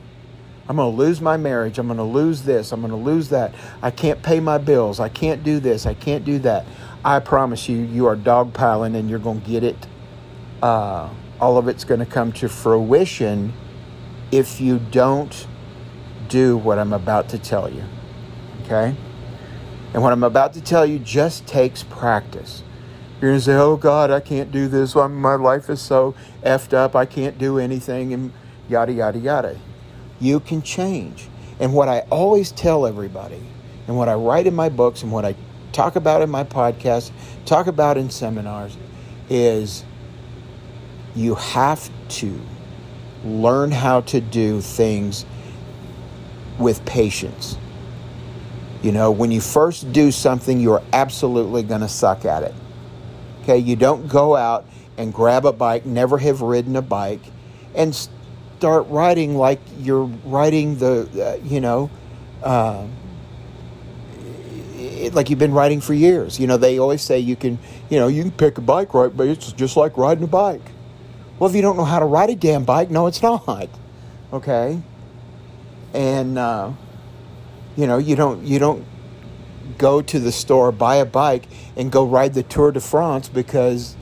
I'm 0.67 0.77
going 0.77 0.91
to 0.91 0.98
lose 0.98 1.20
my 1.20 1.36
marriage. 1.36 1.77
I'm 1.77 1.88
going 1.88 1.98
to 1.98 2.03
lose 2.03 2.43
this. 2.43 2.72
I'm 2.72 2.79
going 2.79 2.91
to 2.91 2.98
lose 2.98 3.29
that. 3.29 3.53
I 3.82 3.91
can't 3.91 4.24
pay 4.24 4.39
my 4.39 4.58
bills. 4.58 5.00
I 5.00 5.10
can't 5.10 5.43
do 5.43 5.60
this. 5.60 5.86
I 5.86 5.93
can't 5.93 6.24
do 6.24 6.39
that. 6.39 6.65
I 7.06 7.20
promise 7.20 7.68
you, 7.68 7.78
you 7.78 8.08
are 8.08 8.16
dogpiling 8.16 8.96
and 8.96 9.10
you're 9.10 9.20
going 9.20 9.42
to 9.42 9.50
get 9.50 9.64
it. 9.64 9.88
Uh, 10.62 11.10
all 11.40 11.58
of 11.58 11.68
it's 11.68 11.84
going 11.84 12.00
to 12.00 12.06
come 12.06 12.32
to 12.34 12.48
fruition 12.48 13.54
if 14.32 14.62
you 14.62 14.80
don't 14.80 15.48
do 16.30 16.58
what 16.58 16.80
I'm 16.80 16.94
about 16.94 17.30
to 17.30 17.38
tell 17.38 17.72
you. 17.72 17.84
Okay? 18.64 18.96
And 19.94 20.02
what 20.02 20.14
I'm 20.14 20.24
about 20.24 20.54
to 20.54 20.62
tell 20.62 20.86
you 20.86 21.00
just 21.00 21.46
takes 21.46 21.84
practice. 21.84 22.64
You're 23.22 23.32
going 23.32 23.40
to 23.40 23.46
say, 23.46 23.56
oh 23.56 23.78
God, 23.78 24.10
I 24.10 24.20
can't 24.20 24.52
do 24.52 24.68
this. 24.68 24.96
My 24.96 25.36
life 25.36 25.70
is 25.70 25.82
so 25.82 26.16
effed 26.44 26.74
up. 26.74 26.96
I 26.96 27.06
can't 27.06 27.38
do 27.38 27.60
anything. 27.60 28.14
And 28.14 28.34
yada, 28.68 28.94
yada, 28.94 29.20
yada 29.20 29.60
you 30.24 30.40
can 30.40 30.62
change. 30.62 31.28
And 31.60 31.74
what 31.74 31.88
I 31.88 32.00
always 32.10 32.52
tell 32.52 32.88
everybody, 32.88 33.42
and 33.88 33.98
what 33.98 34.10
I 34.10 34.16
write 34.16 34.48
in 34.48 34.56
my 34.56 34.70
books, 34.70 35.04
and 35.04 35.12
what 35.12 35.26
I 35.26 35.36
talk 35.74 35.96
about 35.96 36.22
in 36.22 36.30
my 36.30 36.44
podcast, 36.44 37.12
talk 37.46 37.68
about 37.68 37.98
in 37.98 38.10
seminars, 38.10 38.77
is 39.30 39.84
you 41.15 41.36
have 41.36 41.89
to 42.08 42.39
learn 43.25 43.72
how 43.72 44.01
to 44.01 44.22
do 44.22 44.62
things 44.62 45.25
with 46.60 46.84
patience. 46.86 47.58
You 48.82 48.92
know, 48.92 49.12
when 49.12 49.32
you 49.32 49.42
first 49.42 49.92
do 49.94 50.12
something, 50.12 50.60
you're 50.60 50.84
absolutely 50.92 51.63
going 51.63 51.82
to 51.82 51.88
suck 51.88 52.25
at 52.25 52.44
it. 52.44 52.53
Okay, 53.42 53.58
you 53.58 53.75
don't 53.75 54.08
go 54.08 54.36
out 54.36 54.65
and 54.98 55.13
grab 55.13 55.46
a 55.46 55.53
bike, 55.53 55.86
never 55.86 56.18
have 56.18 56.42
ridden 56.42 56.75
a 56.75 56.82
bike, 56.82 57.22
and 57.75 57.96
start 58.58 58.88
riding 58.89 59.36
like 59.36 59.60
you're 59.80 60.06
riding 60.25 60.77
the, 60.77 61.08
uh, 61.42 61.46
you 61.46 61.62
know, 61.62 61.89
uh, 62.44 62.86
it, 65.04 65.14
like 65.14 65.30
you've 65.30 65.40
been 65.40 65.54
riding 65.54 65.82
for 65.82 65.94
years. 65.94 66.40
You 66.40 66.48
know, 66.48 66.58
they 66.58 66.80
always 66.80 67.02
say 67.02 67.20
you 67.20 67.36
can, 67.36 67.60
you 67.90 68.00
know, 68.00 68.08
you 68.08 68.24
can 68.24 68.32
pick 68.32 68.58
a 68.58 68.62
bike 68.62 68.94
right, 68.94 69.16
but 69.16 69.28
it's 69.28 69.52
just 69.54 69.78
like 69.78 69.98
riding 69.98 70.24
a 70.24 70.28
bike. 70.28 70.62
Well, 71.40 71.50
if 71.50 71.56
you 71.56 71.62
don't 71.62 71.78
know 71.78 71.86
how 71.86 72.00
to 72.00 72.06
ride 72.06 72.30
a 72.30 72.36
damn 72.36 72.64
bike, 72.64 72.90
no, 72.90 73.08
it's 73.08 73.22
not. 73.22 73.70
Okay, 74.32 74.82
and 75.94 76.38
uh, 76.38 76.72
you 77.76 77.88
know, 77.88 77.98
you 77.98 78.16
don't 78.16 78.46
you 78.46 78.60
don't 78.60 78.86
go 79.78 80.02
to 80.02 80.20
the 80.20 80.32
store, 80.32 80.72
buy 80.72 80.96
a 80.96 81.06
bike, 81.06 81.46
and 81.76 81.92
go 81.92 82.06
ride 82.06 82.34
the 82.34 82.44
Tour 82.44 82.72
de 82.72 82.80
France 82.80 83.30
because 83.30 83.96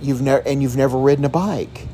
you've 0.00 0.22
never 0.22 0.46
and 0.46 0.62
you've 0.62 0.76
never 0.76 0.98
ridden 0.98 1.24
a 1.24 1.28
bike. 1.28 1.88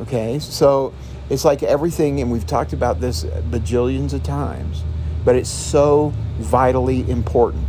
Okay, 0.00 0.38
so 0.38 0.92
it's 1.30 1.44
like 1.44 1.62
everything, 1.62 2.20
and 2.20 2.30
we've 2.30 2.46
talked 2.46 2.72
about 2.72 3.00
this 3.00 3.24
bajillions 3.24 4.12
of 4.12 4.22
times, 4.22 4.84
but 5.26 5.34
it's 5.34 5.50
so 5.50 6.14
vitally 6.38 7.08
important. 7.10 7.66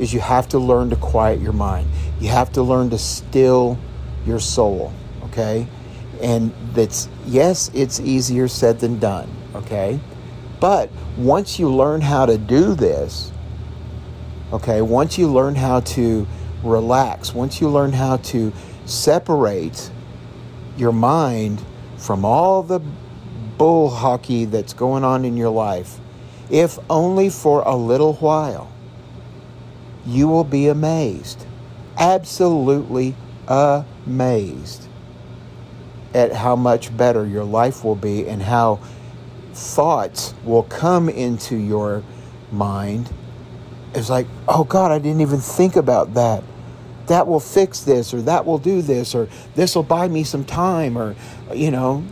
Is 0.00 0.12
you 0.12 0.18
have 0.18 0.48
to 0.48 0.58
learn 0.58 0.90
to 0.90 0.96
quiet 0.96 1.40
your 1.40 1.52
mind. 1.52 1.88
You 2.20 2.28
have 2.30 2.50
to 2.54 2.62
learn 2.62 2.90
to 2.90 2.98
still 2.98 3.78
your 4.26 4.40
soul. 4.40 4.92
Okay, 5.26 5.68
and 6.20 6.52
that's 6.74 7.08
yes, 7.26 7.70
it's 7.72 8.00
easier 8.00 8.48
said 8.48 8.80
than 8.80 8.98
done. 8.98 9.30
Okay, 9.54 10.00
but 10.58 10.90
once 11.16 11.60
you 11.60 11.72
learn 11.72 12.00
how 12.00 12.26
to 12.26 12.36
do 12.36 12.74
this, 12.74 13.30
okay, 14.52 14.82
once 14.82 15.16
you 15.16 15.32
learn 15.32 15.54
how 15.54 15.80
to 15.80 16.26
relax, 16.64 17.32
once 17.32 17.60
you 17.60 17.68
learn 17.68 17.92
how 17.92 18.16
to 18.16 18.52
separate 18.84 19.90
your 20.76 20.92
mind 20.92 21.62
from 21.96 22.24
all 22.24 22.64
the 22.64 22.80
bull 23.58 23.90
hockey 23.90 24.44
that's 24.44 24.72
going 24.72 25.04
on 25.04 25.24
in 25.24 25.36
your 25.36 25.50
life, 25.50 26.00
if 26.52 26.78
only 26.90 27.30
for 27.30 27.62
a 27.62 27.74
little 27.74 28.12
while, 28.14 28.70
you 30.04 30.28
will 30.28 30.44
be 30.44 30.68
amazed, 30.68 31.46
absolutely 31.98 33.16
amazed 33.48 34.86
at 36.14 36.30
how 36.32 36.54
much 36.54 36.94
better 36.94 37.26
your 37.26 37.44
life 37.44 37.82
will 37.82 37.96
be 37.96 38.28
and 38.28 38.42
how 38.42 38.78
thoughts 39.54 40.34
will 40.44 40.64
come 40.64 41.08
into 41.08 41.56
your 41.56 42.04
mind. 42.52 43.10
It's 43.94 44.10
like, 44.10 44.26
oh 44.46 44.64
God, 44.64 44.92
I 44.92 44.98
didn't 44.98 45.22
even 45.22 45.40
think 45.40 45.74
about 45.74 46.12
that 46.14 46.44
that 47.06 47.26
will 47.26 47.40
fix 47.40 47.80
this 47.80 48.14
or 48.14 48.22
that 48.22 48.46
will 48.46 48.58
do 48.58 48.80
this 48.80 49.14
or 49.14 49.28
this 49.54 49.74
will 49.74 49.82
buy 49.82 50.06
me 50.06 50.22
some 50.22 50.44
time 50.44 50.96
or 50.96 51.16
you 51.52 51.70
know 51.70 52.04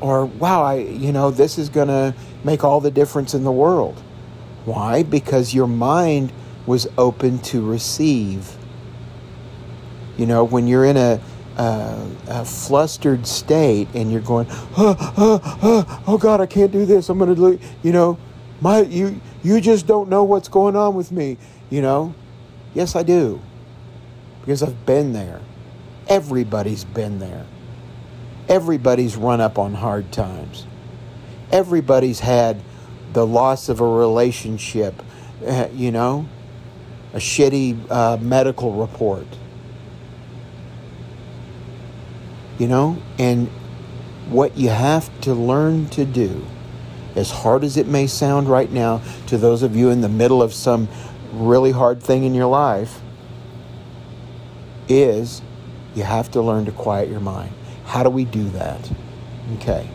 or 0.00 0.24
wow 0.24 0.62
i 0.62 0.76
you 0.76 1.12
know 1.12 1.30
this 1.30 1.58
is 1.58 1.68
going 1.68 1.88
to 1.88 2.14
make 2.44 2.64
all 2.64 2.80
the 2.80 2.90
difference 2.90 3.34
in 3.34 3.44
the 3.44 3.52
world 3.52 4.00
why 4.64 5.02
because 5.02 5.54
your 5.54 5.66
mind 5.66 6.32
was 6.66 6.86
open 6.98 7.38
to 7.40 7.64
receive 7.64 8.56
you 10.16 10.26
know 10.26 10.44
when 10.44 10.66
you're 10.66 10.84
in 10.84 10.96
a, 10.96 11.20
a, 11.56 12.10
a 12.28 12.44
flustered 12.44 13.26
state 13.26 13.88
and 13.94 14.12
you're 14.12 14.20
going 14.20 14.46
oh, 14.76 15.14
oh, 15.16 15.58
oh, 15.62 16.04
oh 16.06 16.18
god 16.18 16.40
i 16.40 16.46
can't 16.46 16.72
do 16.72 16.86
this 16.86 17.08
i'm 17.08 17.18
going 17.18 17.34
to 17.34 17.58
you 17.82 17.92
know 17.92 18.18
my 18.60 18.80
you 18.82 19.20
you 19.42 19.60
just 19.60 19.86
don't 19.86 20.08
know 20.08 20.22
what's 20.22 20.48
going 20.48 20.76
on 20.76 20.94
with 20.94 21.10
me 21.10 21.36
you 21.70 21.82
know 21.82 22.14
yes 22.74 22.94
i 22.94 23.02
do 23.02 23.40
because 24.42 24.62
I've 24.62 24.84
been 24.84 25.12
there. 25.12 25.40
Everybody's 26.08 26.84
been 26.84 27.18
there. 27.20 27.46
Everybody's 28.48 29.16
run 29.16 29.40
up 29.40 29.58
on 29.58 29.74
hard 29.74 30.10
times. 30.12 30.66
Everybody's 31.52 32.20
had 32.20 32.62
the 33.12 33.26
loss 33.26 33.68
of 33.68 33.80
a 33.80 33.86
relationship, 33.86 35.02
uh, 35.46 35.68
you 35.72 35.90
know, 35.90 36.26
a 37.12 37.18
shitty 37.18 37.90
uh, 37.90 38.16
medical 38.16 38.72
report. 38.72 39.26
You 42.58 42.68
know, 42.68 43.02
and 43.18 43.48
what 44.28 44.56
you 44.56 44.70
have 44.70 45.20
to 45.22 45.34
learn 45.34 45.88
to 45.90 46.04
do, 46.04 46.46
as 47.14 47.30
hard 47.30 47.64
as 47.64 47.76
it 47.76 47.86
may 47.86 48.06
sound 48.06 48.48
right 48.48 48.70
now 48.70 49.02
to 49.26 49.36
those 49.36 49.62
of 49.62 49.76
you 49.76 49.90
in 49.90 50.00
the 50.00 50.08
middle 50.08 50.42
of 50.42 50.54
some 50.54 50.88
really 51.32 51.72
hard 51.72 52.02
thing 52.02 52.24
in 52.24 52.34
your 52.34 52.46
life, 52.46 53.00
is 54.88 55.42
you 55.94 56.02
have 56.02 56.30
to 56.30 56.40
learn 56.40 56.64
to 56.64 56.72
quiet 56.72 57.08
your 57.08 57.20
mind. 57.20 57.52
How 57.84 58.02
do 58.02 58.10
we 58.10 58.24
do 58.24 58.48
that? 58.50 58.90
Okay. 59.56 59.88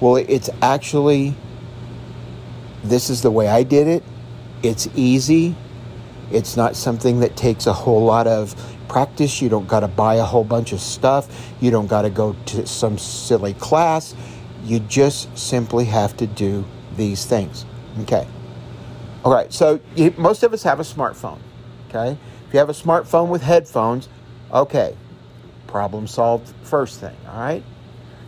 Well, 0.00 0.16
it's 0.16 0.50
actually, 0.60 1.34
this 2.84 3.08
is 3.08 3.22
the 3.22 3.30
way 3.30 3.48
I 3.48 3.62
did 3.62 3.88
it. 3.88 4.02
It's 4.62 4.88
easy. 4.94 5.54
It's 6.30 6.56
not 6.56 6.76
something 6.76 7.20
that 7.20 7.36
takes 7.36 7.66
a 7.66 7.72
whole 7.72 8.04
lot 8.04 8.26
of 8.26 8.54
practice. 8.88 9.40
You 9.40 9.48
don't 9.48 9.68
got 9.68 9.80
to 9.80 9.88
buy 9.88 10.16
a 10.16 10.24
whole 10.24 10.44
bunch 10.44 10.72
of 10.72 10.80
stuff. 10.80 11.54
You 11.60 11.70
don't 11.70 11.86
got 11.86 12.02
to 12.02 12.10
go 12.10 12.36
to 12.46 12.66
some 12.66 12.98
silly 12.98 13.54
class. 13.54 14.14
You 14.64 14.80
just 14.80 15.36
simply 15.38 15.84
have 15.86 16.16
to 16.18 16.26
do 16.26 16.64
these 16.96 17.24
things. 17.24 17.64
Okay. 18.02 18.26
All 19.24 19.32
right. 19.32 19.52
So 19.52 19.80
you, 19.94 20.12
most 20.18 20.42
of 20.42 20.52
us 20.52 20.62
have 20.64 20.80
a 20.80 20.84
smartphone. 20.84 21.38
Okay. 21.88 22.18
If 22.46 22.52
you 22.52 22.58
have 22.58 22.68
a 22.68 22.74
smartphone 22.74 23.28
with 23.28 23.42
headphones, 23.42 24.08
okay, 24.52 24.96
problem 25.66 26.06
solved 26.06 26.52
first 26.62 27.00
thing. 27.00 27.16
All 27.28 27.38
right. 27.38 27.64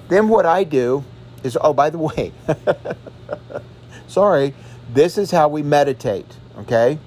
Then 0.08 0.28
what 0.28 0.46
I 0.46 0.64
do 0.64 1.04
is, 1.42 1.56
oh, 1.60 1.72
by 1.72 1.90
the 1.90 1.98
way, 1.98 2.32
sorry, 4.08 4.54
this 4.92 5.18
is 5.18 5.30
how 5.30 5.48
we 5.48 5.62
meditate. 5.62 6.26
Okay. 6.58 6.98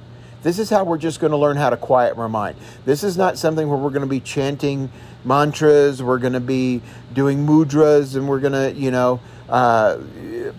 This 0.43 0.57
is 0.57 0.69
how 0.71 0.83
we're 0.83 0.97
just 0.97 1.19
going 1.19 1.31
to 1.31 1.37
learn 1.37 1.57
how 1.57 1.69
to 1.69 1.77
quiet 1.77 2.17
our 2.17 2.29
mind. 2.29 2.57
This 2.83 3.03
is 3.03 3.15
not 3.15 3.37
something 3.37 3.67
where 3.67 3.77
we're 3.77 3.91
going 3.91 4.01
to 4.01 4.07
be 4.07 4.19
chanting 4.19 4.91
mantras, 5.23 6.01
we're 6.01 6.17
going 6.17 6.33
to 6.33 6.39
be 6.39 6.81
doing 7.13 7.45
mudras, 7.45 8.15
and 8.15 8.27
we're 8.27 8.39
going 8.39 8.53
to, 8.53 8.73
you 8.73 8.89
know, 8.89 9.19
uh, 9.49 9.99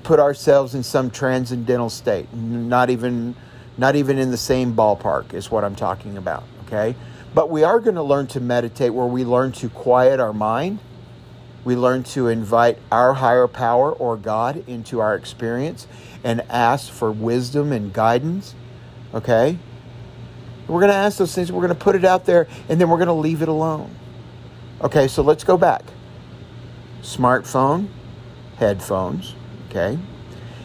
put 0.05 0.21
ourselves 0.21 0.75
in 0.77 0.85
some 0.85 1.11
transcendental 1.11 1.91
state. 1.91 2.33
Not 2.33 2.91
even, 2.91 3.35
not 3.77 3.97
even 3.97 4.19
in 4.19 4.31
the 4.31 4.37
same 4.37 4.75
ballpark 4.75 5.35
is 5.35 5.51
what 5.51 5.65
I'm 5.65 5.75
talking 5.75 6.17
about. 6.17 6.45
Okay, 6.67 6.95
but 7.35 7.51
we 7.51 7.65
are 7.65 7.81
going 7.81 7.97
to 7.97 8.03
learn 8.03 8.29
to 8.29 8.41
meditate, 8.41 8.95
where 8.95 9.07
we 9.07 9.25
learn 9.25 9.53
to 9.53 9.69
quiet 9.69 10.21
our 10.21 10.33
mind. 10.33 10.79
We 11.65 11.77
learn 11.77 12.03
to 12.05 12.29
invite 12.29 12.79
our 12.91 13.15
higher 13.15 13.47
power 13.47 13.93
or 13.93 14.17
God 14.17 14.65
into 14.67 15.01
our 15.01 15.15
experience 15.15 15.87
and 16.25 16.41
ask 16.49 16.91
for 16.91 17.11
wisdom 17.11 17.73
and 17.73 17.93
guidance. 17.93 18.55
Okay? 19.15 19.59
We're 20.67 20.81
going 20.81 20.91
to 20.91 20.97
ask 20.97 21.19
those 21.19 21.35
things, 21.35 21.51
we're 21.51 21.61
going 21.61 21.77
to 21.77 21.85
put 21.85 21.97
it 21.97 22.05
out 22.05 22.25
there, 22.25 22.47
and 22.69 22.81
then 22.81 22.89
we're 22.89 22.97
going 22.97 23.09
to 23.09 23.13
leave 23.13 23.43
it 23.43 23.49
alone. 23.49 23.95
Okay, 24.81 25.07
so 25.07 25.23
let's 25.23 25.45
go 25.45 25.57
back. 25.57 25.83
Smartphone, 27.03 27.89
headphones, 28.57 29.35
okay? 29.69 29.99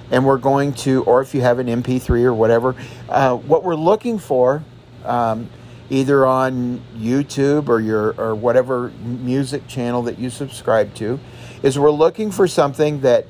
And 0.10 0.26
we're 0.26 0.38
going 0.38 0.74
to, 0.74 1.04
or 1.04 1.22
if 1.22 1.36
you 1.36 1.42
have 1.42 1.60
an 1.60 1.68
MP3 1.68 2.24
or 2.24 2.34
whatever, 2.34 2.76
uh, 3.10 3.36
what 3.36 3.64
we're 3.64 3.76
looking 3.76 4.18
for, 4.18 4.64
um, 5.04 5.50
either 5.90 6.26
on 6.26 6.82
YouTube 6.98 7.70
or 7.70 7.80
your 7.80 8.14
or 8.20 8.36
whatever 8.36 8.90
music 9.02 9.68
channel 9.68 10.02
that 10.04 10.20
you 10.20 10.30
subscribe 10.30 10.94
to, 10.96 11.20
is 11.64 11.78
we're 11.80 11.92
looking 11.92 12.32
for 12.32 12.48
something 12.48 13.02
that 13.02 13.26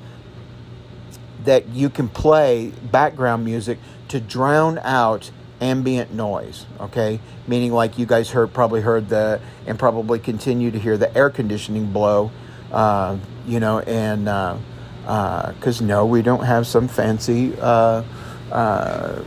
that 1.46 1.68
you 1.70 1.90
can 1.90 2.10
play 2.10 2.72
background 2.92 3.46
music 3.46 3.80
to 4.10 4.20
drown 4.20 4.80
out 4.80 5.32
ambient 5.62 6.14
noise 6.14 6.66
okay? 6.80 7.20
Meaning 7.48 7.72
like 7.72 7.98
you 7.98 8.06
guys 8.06 8.30
heard 8.30 8.54
probably 8.54 8.82
heard 8.82 9.10
the 9.10 9.42
and 9.66 9.80
probably 9.80 10.20
continue 10.20 10.72
to 10.72 10.80
hear 10.80 10.98
the 10.98 11.16
air 11.18 11.30
conditioning 11.30 11.92
blow 11.92 12.32
uh, 12.72 13.18
you 13.46 13.60
know 13.60 13.80
and 13.80 14.26
because 14.26 15.82
uh, 15.82 15.84
uh, 15.84 15.88
no 15.88 16.06
we 16.06 16.22
don't 16.22 16.44
have 16.44 16.68
some 16.68 16.88
fancy 16.88 17.56
uh, 17.60 18.04
uh, 18.52 19.24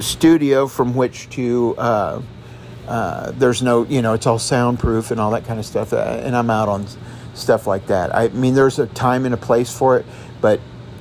studio 0.00 0.66
from 0.66 0.94
which 0.94 1.28
to 1.30 1.74
uh, 2.88 3.30
there's 3.32 3.62
no 3.62 3.84
you 3.84 4.02
know 4.02 4.14
it's 4.14 4.26
all 4.26 4.38
soundproof 4.38 5.10
and 5.10 5.20
all 5.20 5.30
that 5.30 5.44
kind 5.44 5.58
of 5.58 5.66
stuff 5.66 5.92
and 5.92 6.36
i'm 6.36 6.50
out 6.50 6.68
on 6.68 6.86
stuff 7.34 7.66
like 7.66 7.86
that 7.86 8.14
i 8.14 8.28
mean 8.28 8.54
there's 8.54 8.78
a 8.78 8.86
time 8.88 9.24
and 9.24 9.34
a 9.34 9.38
place 9.38 9.76
for 9.76 9.98
it 9.98 10.06
but 10.40 10.60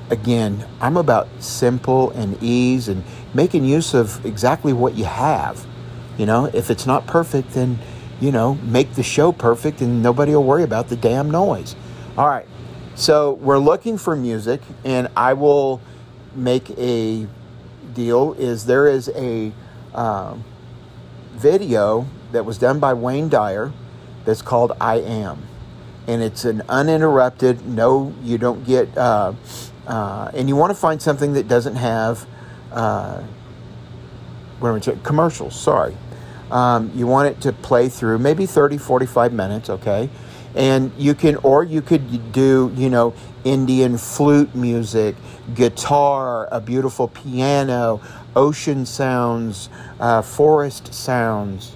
again 0.10 0.66
i'm 0.82 0.98
about 0.98 1.28
simple 1.40 2.12
and 2.12 2.42
ease 2.42 2.88
and 2.88 3.04
making 3.34 3.66
use 3.66 3.94
of 3.94 4.26
exactly 4.26 4.74
what 4.74 4.96
you 4.96 5.06
have. 5.06 5.66
You 6.18 6.26
know, 6.26 6.46
if 6.46 6.70
it's 6.70 6.86
not 6.86 7.08
perfect, 7.08 7.52
then, 7.52 7.80
you 8.22 8.32
know, 8.32 8.56
make 8.56 8.94
the 8.94 9.04
show 9.04 9.32
perfect 9.32 9.82
and 9.82 10.04
nobody 10.04 10.34
will 10.34 10.44
worry 10.44 10.64
about 10.64 10.90
the 10.90 10.96
damn 10.96 11.32
noise. 11.32 11.76
All 12.18 12.28
right. 12.28 12.46
So 12.96 13.34
we're 13.34 13.58
looking 13.58 13.98
for 13.98 14.16
music, 14.16 14.62
and 14.84 15.08
I 15.18 15.34
will 15.34 15.82
make 16.36 16.70
a 16.78 17.26
deal. 17.96 18.34
Is 18.34 18.68
there 18.68 18.88
is 18.88 19.10
a 19.16 19.52
uh, 19.96 20.36
video 21.34 22.08
that 22.32 22.46
was 22.46 22.58
done 22.58 22.80
by 22.80 22.94
Wayne 22.94 23.30
Dyer 23.30 23.72
that's 24.26 24.42
called 24.42 24.72
"I 24.80 24.96
Am," 24.96 25.48
and 26.08 26.22
it's 26.22 26.46
an 26.46 26.64
uninterrupted. 26.70 27.68
No, 27.68 28.14
you 28.24 28.38
don't 28.38 28.66
get, 28.66 28.98
uh, 28.98 29.34
uh, 29.88 30.32
and 30.34 30.48
you 30.48 30.56
want 30.56 30.72
to 30.72 30.80
find 30.80 31.02
something 31.02 31.34
that 31.34 31.48
doesn't 31.48 31.76
have 31.76 32.26
uh, 32.72 33.22
what 34.60 34.84
saying? 34.84 35.02
commercials, 35.02 35.60
sorry. 35.60 35.96
Um, 36.52 36.92
you 36.96 37.08
want 37.08 37.30
it 37.30 37.42
to 37.42 37.52
play 37.52 37.90
through 37.90 38.20
maybe 38.20 38.46
30, 38.46 38.78
45 38.78 39.34
minutes, 39.34 39.70
okay? 39.70 40.10
And 40.56 40.92
you 40.98 41.16
can, 41.16 41.36
or 41.38 41.64
you 41.64 41.82
could 41.82 42.32
do, 42.32 42.72
you 42.76 42.90
know, 42.90 43.14
Indian 43.44 43.98
flute 43.98 44.56
music, 44.56 45.16
guitar, 45.56 46.48
a 46.52 46.62
beautiful 46.62 47.08
piano, 47.08 48.02
ocean 48.36 48.86
sounds, 48.86 49.70
uh, 50.00 50.22
forest 50.22 50.94
sounds, 50.94 51.76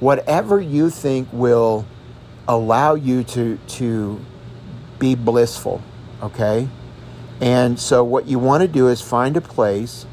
whatever 0.00 0.60
you 0.60 0.90
think 0.90 1.28
will 1.32 1.86
allow 2.46 2.94
you 2.94 3.24
to, 3.24 3.58
to 3.68 4.20
be 4.98 5.14
blissful, 5.14 5.82
okay? 6.22 6.68
And 7.40 7.78
so, 7.78 8.02
what 8.02 8.26
you 8.26 8.38
want 8.38 8.62
to 8.62 8.68
do 8.68 8.88
is 8.88 9.00
find 9.00 9.36
a 9.36 9.40
place 9.40 10.06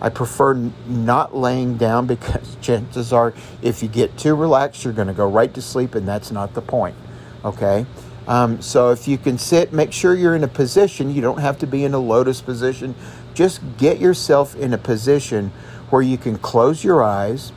I 0.00 0.10
prefer 0.10 0.54
not 0.86 1.34
laying 1.34 1.76
down 1.76 2.06
because 2.14 2.56
chances 2.60 3.12
are, 3.12 3.34
if 3.62 3.82
you 3.82 3.88
get 3.88 4.16
too 4.16 4.34
relaxed, 4.34 4.84
you're 4.84 4.92
going 4.92 5.08
to 5.08 5.14
go 5.14 5.28
right 5.28 5.52
to 5.54 5.62
sleep, 5.62 5.94
and 5.94 6.06
that's 6.06 6.30
not 6.30 6.54
the 6.54 6.62
point. 6.62 6.96
Okay? 7.44 7.86
Um, 8.28 8.60
so 8.60 8.90
if 8.90 9.06
you 9.06 9.18
can 9.18 9.38
sit, 9.38 9.72
make 9.72 9.92
sure 9.92 10.14
you're 10.14 10.34
in 10.34 10.42
a 10.42 10.48
position. 10.48 11.14
You 11.14 11.22
don't 11.22 11.38
have 11.38 11.58
to 11.60 11.66
be 11.66 11.84
in 11.84 11.94
a 11.94 11.98
lotus 11.98 12.40
position. 12.40 12.94
Just 13.36 13.60
get 13.76 14.00
yourself 14.00 14.56
in 14.56 14.72
a 14.72 14.78
position 14.78 15.52
where 15.90 16.02
you 16.02 16.18
can 16.18 16.38
close 16.38 16.82
your 16.82 17.04
eyes. 17.04 17.52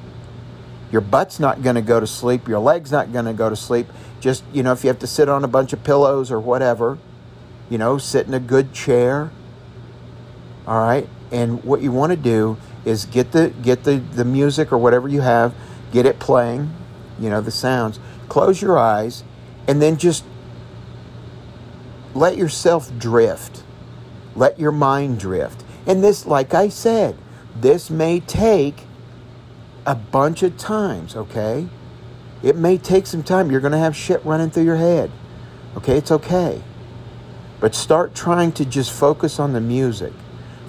Your 0.91 1.01
butt's 1.01 1.39
not 1.39 1.63
going 1.63 1.75
to 1.75 1.81
go 1.81 1.99
to 1.99 2.05
sleep. 2.05 2.47
Your 2.47 2.59
leg's 2.59 2.91
not 2.91 3.11
going 3.11 3.25
to 3.25 3.33
go 3.33 3.49
to 3.49 3.55
sleep. 3.55 3.87
Just, 4.19 4.43
you 4.53 4.61
know, 4.61 4.73
if 4.73 4.83
you 4.83 4.89
have 4.89 4.99
to 4.99 5.07
sit 5.07 5.27
on 5.27 5.43
a 5.43 5.47
bunch 5.47 5.73
of 5.73 5.83
pillows 5.83 6.31
or 6.31 6.39
whatever, 6.39 6.99
you 7.67 7.79
know, 7.79 7.97
sit 7.97 8.27
in 8.27 8.35
a 8.35 8.39
good 8.39 8.73
chair. 8.73 9.31
All 10.67 10.79
right? 10.79 11.09
and 11.31 11.63
what 11.63 11.81
you 11.81 11.91
want 11.91 12.11
to 12.11 12.17
do 12.17 12.57
is 12.85 13.05
get 13.05 13.31
the 13.31 13.49
get 13.61 13.83
the, 13.83 13.97
the 13.97 14.25
music 14.25 14.71
or 14.71 14.77
whatever 14.77 15.07
you 15.07 15.21
have 15.21 15.53
get 15.91 16.05
it 16.05 16.19
playing 16.19 16.73
you 17.19 17.29
know 17.29 17.41
the 17.41 17.51
sounds 17.51 17.99
close 18.27 18.61
your 18.61 18.77
eyes 18.77 19.23
and 19.67 19.81
then 19.81 19.97
just 19.97 20.23
let 22.13 22.37
yourself 22.37 22.91
drift 22.97 23.63
let 24.35 24.59
your 24.59 24.71
mind 24.71 25.19
drift 25.19 25.63
and 25.89 26.01
this 26.01 26.25
like 26.25 26.53
i 26.53 26.69
said 26.69 27.17
this 27.53 27.89
may 27.89 28.21
take 28.21 28.83
a 29.85 29.95
bunch 29.95 30.41
of 30.43 30.57
times 30.57 31.15
okay 31.15 31.67
it 32.41 32.55
may 32.55 32.77
take 32.77 33.05
some 33.05 33.23
time 33.23 33.51
you're 33.51 33.59
going 33.59 33.73
to 33.73 33.77
have 33.77 33.93
shit 33.93 34.23
running 34.23 34.49
through 34.49 34.63
your 34.63 34.77
head 34.77 35.11
okay 35.75 35.97
it's 35.97 36.11
okay 36.11 36.61
but 37.59 37.75
start 37.75 38.15
trying 38.15 38.53
to 38.53 38.63
just 38.63 38.89
focus 38.89 39.37
on 39.37 39.51
the 39.51 39.59
music 39.59 40.13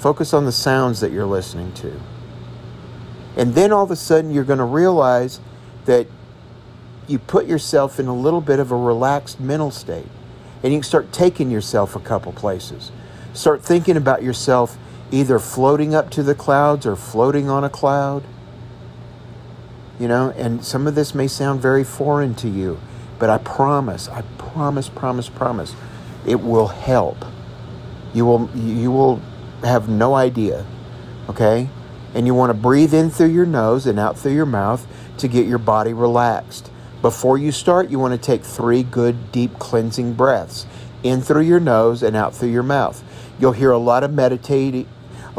Focus 0.01 0.33
on 0.33 0.47
the 0.47 0.53
sounds 0.53 1.01
that 1.01 1.13
you're 1.13 1.27
listening 1.27 1.75
to. 1.75 2.01
And 3.37 3.55
then 3.55 3.71
all 3.71 3.85
of 3.85 3.91
a 3.91 3.97
sudden, 3.97 4.31
you're 4.31 4.45
going 4.45 4.59
to 4.59 4.65
realize 4.65 5.41
that 5.85 6.07
you 7.07 7.19
put 7.19 7.45
yourself 7.45 8.01
in 8.01 8.07
a 8.07 8.15
little 8.15 8.41
bit 8.41 8.61
of 8.61 8.73
a 8.73 8.77
relaxed 8.77 9.41
mental 9.41 9.71
state. 9.71 10.07
And 10.63 10.73
you 10.73 10.79
can 10.79 10.85
start 10.85 11.13
taking 11.13 11.51
yourself 11.51 11.97
a 11.97 12.01
couple 12.01 12.33
places. 12.33 12.93
Start 13.35 13.63
thinking 13.63 13.99
about 13.99 14.23
yourself 14.23 14.79
either 15.11 15.39
floating 15.39 15.95
up 15.95 16.11
to 16.11 16.23
the 16.23 16.35
clouds 16.35 16.87
or 16.87 16.97
floating 16.97 17.49
on 17.49 17.65
a 17.65 17.71
cloud. 17.71 18.25
You 19.99 20.09
know, 20.09 20.31
and 20.31 20.65
some 20.65 20.87
of 20.87 20.95
this 20.95 21.15
may 21.15 21.29
sound 21.29 21.61
very 21.61 21.85
foreign 21.85 22.35
to 22.37 22.49
you, 22.49 22.81
but 23.19 23.29
I 23.29 23.39
promise, 23.39 24.09
I 24.09 24.23
promise, 24.39 24.89
promise, 24.89 25.29
promise, 25.29 25.75
it 26.27 26.41
will 26.41 26.69
help. 26.69 27.25
You 28.15 28.25
will, 28.25 28.51
you 28.55 28.91
will 28.91 29.21
have 29.63 29.89
no 29.89 30.15
idea. 30.15 30.67
Okay? 31.29 31.69
And 32.15 32.27
you 32.27 32.35
want 32.35 32.51
to 32.51 32.55
breathe 32.55 32.95
in 32.95 33.11
through 33.11 33.29
your 33.29 33.47
nose 33.47 33.87
and 33.87 33.99
out 33.99 34.19
through 34.19 34.35
your 34.35 34.47
mouth 34.47 34.87
to 35.19 35.29
get 35.29 35.47
your 35.47 35.59
body 35.59 35.93
relaxed. 35.93 36.71
Before 37.03 37.39
you 37.39 37.53
start, 37.53 37.89
you 37.89 37.99
want 37.99 38.13
to 38.13 38.19
take 38.19 38.43
three 38.43 38.83
good, 38.83 39.33
deep 39.33 39.59
cleansing 39.59 40.15
breaths 40.15 40.67
in 41.03 41.23
through 41.23 41.43
your 41.43 41.61
nose 41.61 42.03
and 42.03 42.17
out 42.17 42.35
through 42.35 42.51
your 42.51 42.63
mouth. 42.63 43.03
You'll 43.39 43.53
hear 43.53 43.71
a 43.71 43.79
lot 43.79 44.05
of 44.05 44.13
meditating, 44.13 44.87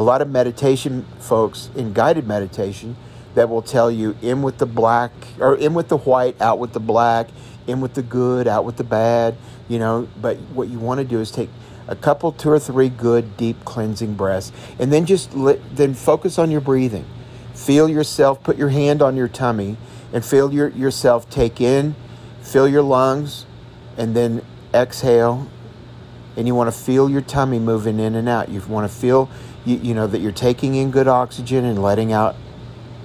a 0.01 0.03
lot 0.03 0.19
of 0.19 0.27
meditation 0.31 1.05
folks 1.19 1.69
in 1.75 1.93
guided 1.93 2.25
meditation 2.25 2.95
that 3.35 3.47
will 3.47 3.61
tell 3.61 3.91
you 3.91 4.17
in 4.23 4.41
with 4.41 4.57
the 4.57 4.65
black 4.65 5.11
or 5.39 5.55
in 5.55 5.75
with 5.75 5.89
the 5.89 5.97
white, 5.97 6.41
out 6.41 6.57
with 6.57 6.73
the 6.73 6.79
black, 6.79 7.29
in 7.67 7.81
with 7.81 7.93
the 7.93 8.01
good, 8.01 8.47
out 8.47 8.65
with 8.65 8.77
the 8.77 8.83
bad, 8.83 9.35
you 9.69 9.77
know. 9.77 10.07
But 10.19 10.37
what 10.55 10.69
you 10.69 10.79
want 10.79 10.97
to 10.97 11.03
do 11.03 11.19
is 11.19 11.29
take 11.29 11.49
a 11.87 11.95
couple, 11.95 12.31
two 12.31 12.49
or 12.49 12.57
three 12.57 12.89
good, 12.89 13.37
deep 13.37 13.63
cleansing 13.63 14.15
breaths, 14.15 14.51
and 14.79 14.91
then 14.91 15.05
just 15.05 15.35
let, 15.35 15.75
then 15.75 15.93
focus 15.93 16.39
on 16.39 16.49
your 16.49 16.61
breathing. 16.61 17.05
Feel 17.53 17.87
yourself, 17.87 18.41
put 18.41 18.57
your 18.57 18.69
hand 18.69 19.03
on 19.03 19.15
your 19.15 19.27
tummy, 19.27 19.77
and 20.11 20.25
feel 20.25 20.51
your, 20.51 20.69
yourself 20.69 21.29
take 21.29 21.61
in, 21.61 21.93
fill 22.41 22.67
your 22.67 22.81
lungs, 22.81 23.45
and 23.97 24.15
then 24.15 24.43
exhale. 24.73 25.47
And 26.35 26.47
you 26.47 26.55
want 26.55 26.73
to 26.73 26.79
feel 26.79 27.07
your 27.07 27.21
tummy 27.21 27.59
moving 27.59 27.99
in 27.99 28.15
and 28.15 28.27
out. 28.27 28.49
You 28.49 28.61
want 28.61 28.89
to 28.89 28.97
feel, 28.97 29.29
you, 29.65 29.77
you 29.77 29.93
know, 29.93 30.07
that 30.07 30.19
you're 30.19 30.31
taking 30.31 30.75
in 30.75 30.91
good 30.91 31.07
oxygen 31.07 31.65
and 31.65 31.81
letting 31.81 32.11
out 32.11 32.35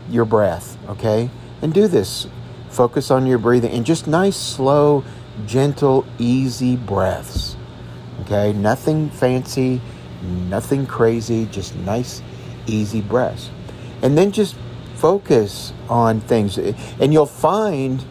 your 0.09 0.25
breath, 0.25 0.77
okay? 0.89 1.31
And 1.63 1.73
do 1.73 1.89
this. 1.89 2.27
Focus 2.71 3.11
on 3.11 3.27
your 3.27 3.39
breathing 3.39 3.73
and 3.73 3.87
just 3.87 4.07
nice, 4.07 4.37
slow, 4.37 5.05
gentle, 5.47 6.07
easy 6.19 6.77
breaths. 6.77 7.57
Okay? 8.23 8.53
Nothing 8.53 9.11
fancy, 9.11 9.81
nothing 10.23 10.87
crazy, 10.87 11.47
just 11.47 11.75
nice, 11.77 12.23
easy 12.67 13.01
breaths. 13.01 13.51
And 14.03 14.17
then 14.17 14.33
just 14.33 14.57
focus 14.95 15.73
on 15.89 16.21
things. 16.21 16.59
And 16.59 17.13
you'll 17.13 17.27
find 17.27 18.05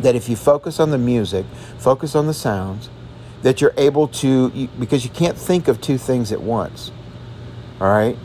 that 0.00 0.14
if 0.14 0.28
you 0.28 0.36
focus 0.36 0.80
on 0.80 0.90
the 0.90 0.98
music, 0.98 1.44
focus 1.78 2.14
on 2.14 2.26
the 2.26 2.34
sounds, 2.34 2.88
that 3.42 3.60
you're 3.60 3.74
able 3.76 4.08
to, 4.08 4.68
because 4.78 5.04
you 5.04 5.10
can't 5.10 5.36
think 5.36 5.68
of 5.68 5.80
two 5.80 5.98
things 5.98 6.32
at 6.32 6.42
once. 6.42 6.90
All 7.80 7.88
right? 7.88 8.16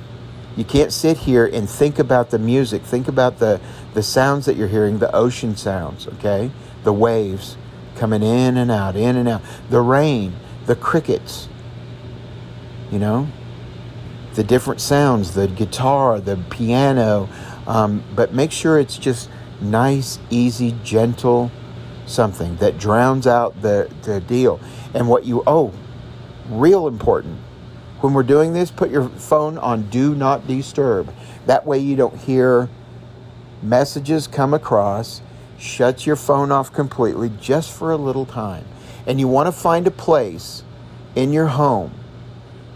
You 0.56 0.64
can't 0.64 0.92
sit 0.92 1.18
here 1.18 1.46
and 1.46 1.70
think 1.70 2.00
about 2.00 2.30
the 2.30 2.40
music, 2.40 2.82
think 2.84 3.08
about 3.08 3.40
the, 3.40 3.60
the 3.94 4.04
sounds 4.04 4.46
that 4.46 4.56
you're 4.56 4.68
hearing, 4.68 5.00
the 5.00 5.14
ocean 5.14 5.56
sounds, 5.56 6.08
okay? 6.08 6.52
The 6.84 6.94
waves 6.94 7.58
coming 7.96 8.24
in 8.24 8.58
and 8.58 8.72
out, 8.72 8.96
in 8.96 9.16
and 9.16 9.28
out, 9.28 9.42
the 9.70 9.82
rain, 9.82 10.36
the 10.66 10.76
crickets, 10.76 11.50
you 12.92 13.00
know, 13.00 13.28
the 14.36 14.44
different 14.44 14.82
sounds, 14.82 15.34
the 15.34 15.48
guitar, 15.48 16.20
the 16.20 16.38
piano, 16.50 17.30
um, 17.68 18.04
but 18.16 18.34
make 18.34 18.52
sure 18.52 18.80
it's 18.80 18.98
just 18.98 19.30
nice, 19.62 20.20
easy, 20.30 20.76
gentle 20.84 21.52
something 22.06 22.58
that 22.58 22.78
drowns 22.78 23.28
out 23.28 23.62
the, 23.62 23.92
the 24.04 24.20
deal. 24.20 24.60
And 24.94 25.08
what 25.10 25.26
you, 25.26 25.44
oh, 25.48 25.74
real 26.50 26.88
important, 26.88 27.40
when 28.02 28.14
we're 28.14 28.24
doing 28.24 28.54
this, 28.54 28.72
put 28.72 28.92
your 28.92 29.10
phone 29.10 29.58
on 29.58 29.90
do 29.90 30.16
not 30.16 30.48
disturb. 30.48 31.14
That 31.46 31.66
way 31.66 31.80
you 31.80 31.96
don't 31.96 32.18
hear 32.18 32.70
messages 33.62 34.28
come 34.28 34.54
across. 34.54 35.22
Shut 35.58 36.06
your 36.06 36.16
phone 36.16 36.52
off 36.52 36.72
completely 36.72 37.32
just 37.40 37.72
for 37.72 37.92
a 37.92 37.98
little 37.98 38.26
time. 38.26 38.66
And 39.08 39.20
you 39.20 39.28
want 39.28 39.48
to 39.48 39.52
find 39.52 39.88
a 39.88 39.92
place 39.92 40.64
in 41.16 41.32
your 41.32 41.48
home 41.48 41.94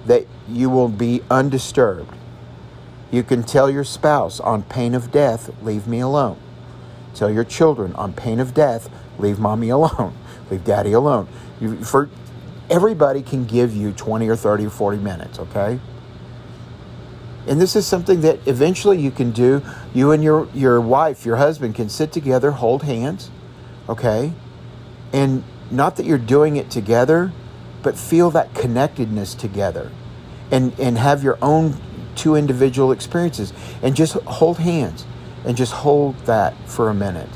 that 0.06 0.26
you 0.48 0.70
will 0.70 0.90
be 0.90 1.22
undisturbed. 1.30 2.16
You 3.12 3.24
can 3.24 3.44
tell 3.44 3.70
your 3.70 3.84
spouse 3.84 4.40
on 4.40 4.64
pain 4.64 4.94
of 4.96 5.12
death, 5.12 5.52
leave 5.62 5.88
me 5.88 6.00
alone. 6.00 6.40
Tell 7.14 7.30
your 7.30 7.44
children 7.44 7.94
on 7.96 8.14
pain 8.14 8.40
of 8.40 8.54
death, 8.54 8.90
leave 9.20 9.40
mommy 9.40 9.70
alone, 9.70 10.16
leave 10.50 10.64
daddy 10.64 10.94
alone. 10.94 11.28
You, 11.60 11.84
for 11.84 12.10
everybody 12.70 13.22
can 13.22 13.46
give 13.46 13.76
you 13.76 13.92
20 13.92 14.28
or 14.28 14.36
30 14.36 14.66
or 14.66 14.70
40 14.70 14.98
minutes, 14.98 15.40
okay? 15.40 15.80
And 17.48 17.60
this 17.60 17.76
is 17.76 17.88
something 17.88 18.22
that 18.22 18.40
eventually 18.48 19.00
you 19.00 19.12
can 19.12 19.32
do. 19.32 19.64
You 19.94 20.12
and 20.12 20.24
your, 20.24 20.48
your 20.54 20.80
wife, 20.80 21.26
your 21.26 21.38
husband 21.38 21.76
can 21.76 21.90
sit 21.90 22.12
together, 22.12 22.52
hold 22.52 22.84
hands, 22.84 23.32
okay? 23.88 24.34
And 25.12 25.44
not 25.72 25.96
that 25.96 26.06
you're 26.06 26.18
doing 26.18 26.58
it 26.58 26.70
together, 26.70 27.32
but 27.82 27.98
feel 27.98 28.30
that 28.32 28.54
connectedness 28.54 29.34
together 29.34 29.92
and, 30.52 30.78
and 30.80 30.98
have 30.98 31.24
your 31.24 31.38
own 31.42 31.76
two 32.16 32.36
individual 32.36 32.92
experiences 32.92 33.54
and 33.82 33.96
just 33.96 34.14
hold 34.14 34.60
hands 34.60 35.06
and 35.46 35.56
just 35.56 35.72
hold 35.72 36.18
that 36.26 36.54
for 36.68 36.90
a 36.90 36.94
minute, 36.94 37.30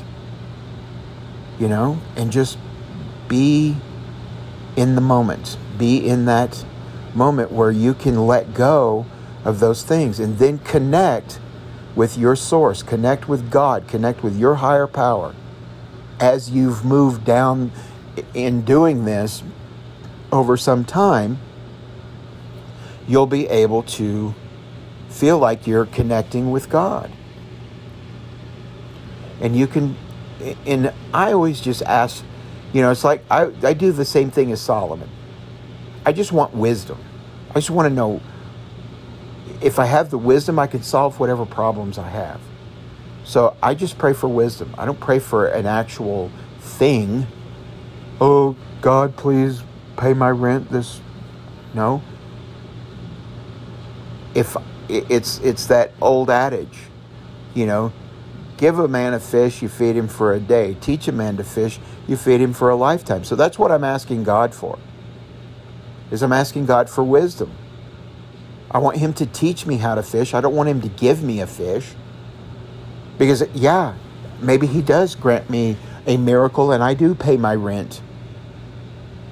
you 1.58 1.68
know, 1.68 1.98
and 2.16 2.30
just 2.32 2.58
be 3.28 3.76
in 4.76 4.94
the 4.94 5.00
moment. 5.00 5.56
Be 5.78 6.06
in 6.06 6.24
that 6.26 6.64
moment 7.14 7.52
where 7.52 7.70
you 7.70 7.94
can 7.94 8.26
let 8.26 8.54
go 8.54 9.06
of 9.44 9.60
those 9.60 9.82
things 9.82 10.18
and 10.18 10.38
then 10.38 10.58
connect 10.58 11.38
with 11.94 12.18
your 12.18 12.34
source, 12.34 12.82
connect 12.82 13.28
with 13.28 13.50
God, 13.50 13.86
connect 13.86 14.22
with 14.22 14.36
your 14.36 14.56
higher 14.56 14.86
power. 14.86 15.34
As 16.18 16.50
you've 16.50 16.84
moved 16.84 17.24
down 17.24 17.70
in 18.32 18.62
doing 18.62 19.04
this 19.04 19.42
over 20.32 20.56
some 20.56 20.84
time, 20.84 21.38
you'll 23.06 23.26
be 23.26 23.46
able 23.48 23.82
to 23.82 24.34
feel 25.08 25.38
like 25.38 25.66
you're 25.66 25.86
connecting 25.86 26.50
with 26.50 26.68
God. 26.68 27.10
And 29.40 29.56
you 29.56 29.66
can, 29.66 29.96
and 30.66 30.92
I 31.12 31.32
always 31.32 31.60
just 31.60 31.82
ask 31.82 32.24
you 32.74 32.82
know, 32.82 32.90
it's 32.90 33.04
like 33.04 33.24
I, 33.30 33.52
I 33.62 33.72
do 33.72 33.92
the 33.92 34.04
same 34.04 34.32
thing 34.32 34.50
as 34.50 34.60
Solomon. 34.60 35.08
I 36.04 36.12
just 36.12 36.32
want 36.32 36.52
wisdom. 36.54 36.98
I 37.50 37.54
just 37.54 37.70
want 37.70 37.88
to 37.88 37.94
know 37.94 38.20
if 39.62 39.78
I 39.78 39.86
have 39.86 40.10
the 40.10 40.18
wisdom, 40.18 40.58
I 40.58 40.66
can 40.66 40.82
solve 40.82 41.20
whatever 41.20 41.46
problems 41.46 41.98
I 41.98 42.08
have. 42.08 42.40
So 43.24 43.56
I 43.62 43.74
just 43.74 43.96
pray 43.96 44.12
for 44.12 44.26
wisdom. 44.26 44.74
I 44.76 44.84
don't 44.84 44.98
pray 44.98 45.20
for 45.20 45.46
an 45.46 45.66
actual 45.66 46.32
thing. 46.58 47.28
Oh, 48.20 48.56
God, 48.82 49.16
please 49.16 49.62
pay 49.96 50.12
my 50.12 50.30
rent 50.30 50.68
this. 50.70 51.00
No. 51.74 52.02
If 54.34 54.56
it's 54.88 55.38
it's 55.38 55.66
that 55.66 55.92
old 56.02 56.28
adage, 56.28 56.76
you 57.54 57.66
know, 57.66 57.92
Give 58.56 58.78
a 58.78 58.88
man 58.88 59.14
a 59.14 59.20
fish, 59.20 59.62
you 59.62 59.68
feed 59.68 59.96
him 59.96 60.08
for 60.08 60.32
a 60.32 60.40
day. 60.40 60.74
Teach 60.80 61.08
a 61.08 61.12
man 61.12 61.36
to 61.38 61.44
fish, 61.44 61.80
you 62.06 62.16
feed 62.16 62.40
him 62.40 62.52
for 62.52 62.70
a 62.70 62.76
lifetime. 62.76 63.24
So 63.24 63.34
that's 63.34 63.58
what 63.58 63.72
I'm 63.72 63.84
asking 63.84 64.24
God 64.24 64.54
for. 64.54 64.78
Is 66.10 66.22
I'm 66.22 66.32
asking 66.32 66.66
God 66.66 66.88
for 66.88 67.02
wisdom. 67.02 67.50
I 68.70 68.78
want 68.78 68.96
him 68.96 69.12
to 69.14 69.26
teach 69.26 69.66
me 69.66 69.76
how 69.76 69.94
to 69.94 70.02
fish. 70.02 70.34
I 70.34 70.40
don't 70.40 70.54
want 70.54 70.68
him 70.68 70.80
to 70.82 70.88
give 70.88 71.22
me 71.22 71.40
a 71.40 71.46
fish. 71.46 71.92
Because 73.18 73.44
yeah, 73.54 73.94
maybe 74.40 74.66
he 74.66 74.82
does 74.82 75.14
grant 75.14 75.48
me 75.48 75.76
a 76.06 76.16
miracle 76.16 76.72
and 76.72 76.82
I 76.82 76.94
do 76.94 77.14
pay 77.14 77.36
my 77.36 77.54
rent 77.54 78.02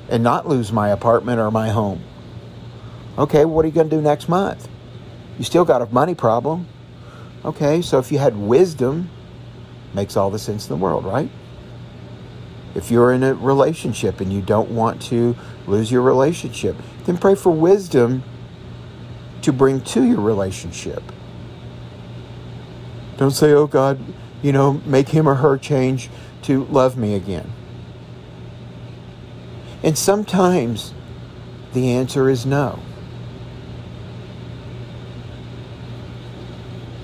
and 0.09 0.23
not 0.23 0.49
lose 0.49 0.73
my 0.73 0.91
apartment 0.91 1.41
or 1.41 1.51
my 1.51 1.71
home. 1.71 2.03
Okay, 3.19 3.45
what 3.45 3.65
are 3.65 3.69
you 3.69 3.75
going 3.75 3.91
to 3.91 3.97
do 3.97 4.03
next 4.03 4.29
month? 4.29 4.69
You 5.39 5.45
still 5.45 5.65
got 5.65 5.83
a 5.83 5.87
money 5.87 6.15
problem. 6.15 6.67
Okay, 7.45 7.83
so 7.83 7.99
if 7.99 8.13
you 8.13 8.19
had 8.19 8.37
wisdom, 8.37 9.11
makes 9.95 10.17
all 10.17 10.31
the 10.31 10.39
sense 10.39 10.69
in 10.69 10.79
the 10.79 10.83
world, 10.83 11.05
right? 11.05 11.31
If 12.75 12.91
you're 12.91 13.13
in 13.13 13.23
a 13.23 13.35
relationship 13.35 14.21
and 14.21 14.33
you 14.33 14.41
don't 14.41 14.71
want 14.71 15.03
to 15.03 15.37
lose 15.67 15.91
your 15.91 16.03
relationship, 16.03 16.77
then 17.05 17.19
pray 17.19 17.35
for 17.35 17.51
wisdom 17.51 18.23
to 19.43 19.53
bring 19.53 19.81
to 19.81 20.05
your 20.05 20.21
relationship. 20.21 21.03
Don't 23.17 23.33
say, 23.33 23.53
oh 23.53 23.67
God, 23.67 24.01
you 24.41 24.53
know, 24.53 24.75
make 24.87 25.09
him 25.09 25.29
or 25.29 25.35
her 25.35 25.59
change 25.59 26.11
to 26.43 26.65
love 26.67 26.97
me 26.97 27.15
again. 27.15 27.53
And 29.83 29.99
sometimes 29.99 30.95
the 31.73 31.91
answer 31.91 32.31
is 32.31 32.47
no. 32.47 32.79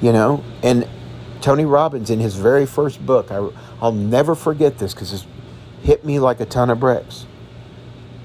You 0.01 0.13
know? 0.13 0.45
And 0.63 0.89
tony 1.41 1.65
robbins 1.65 2.11
in 2.11 2.19
his 2.19 2.35
very 2.35 2.67
first 2.67 3.05
book 3.07 3.31
I, 3.31 3.49
i'll 3.81 3.93
never 3.93 4.35
forget 4.35 4.79
this 4.79 4.93
because 4.93 5.13
it 5.13 5.25
hit 5.85 6.05
me 6.05 6.19
like 6.19 6.41
a 6.41 6.45
ton 6.45 6.71
of 6.71 6.81
bricks. 6.81 7.27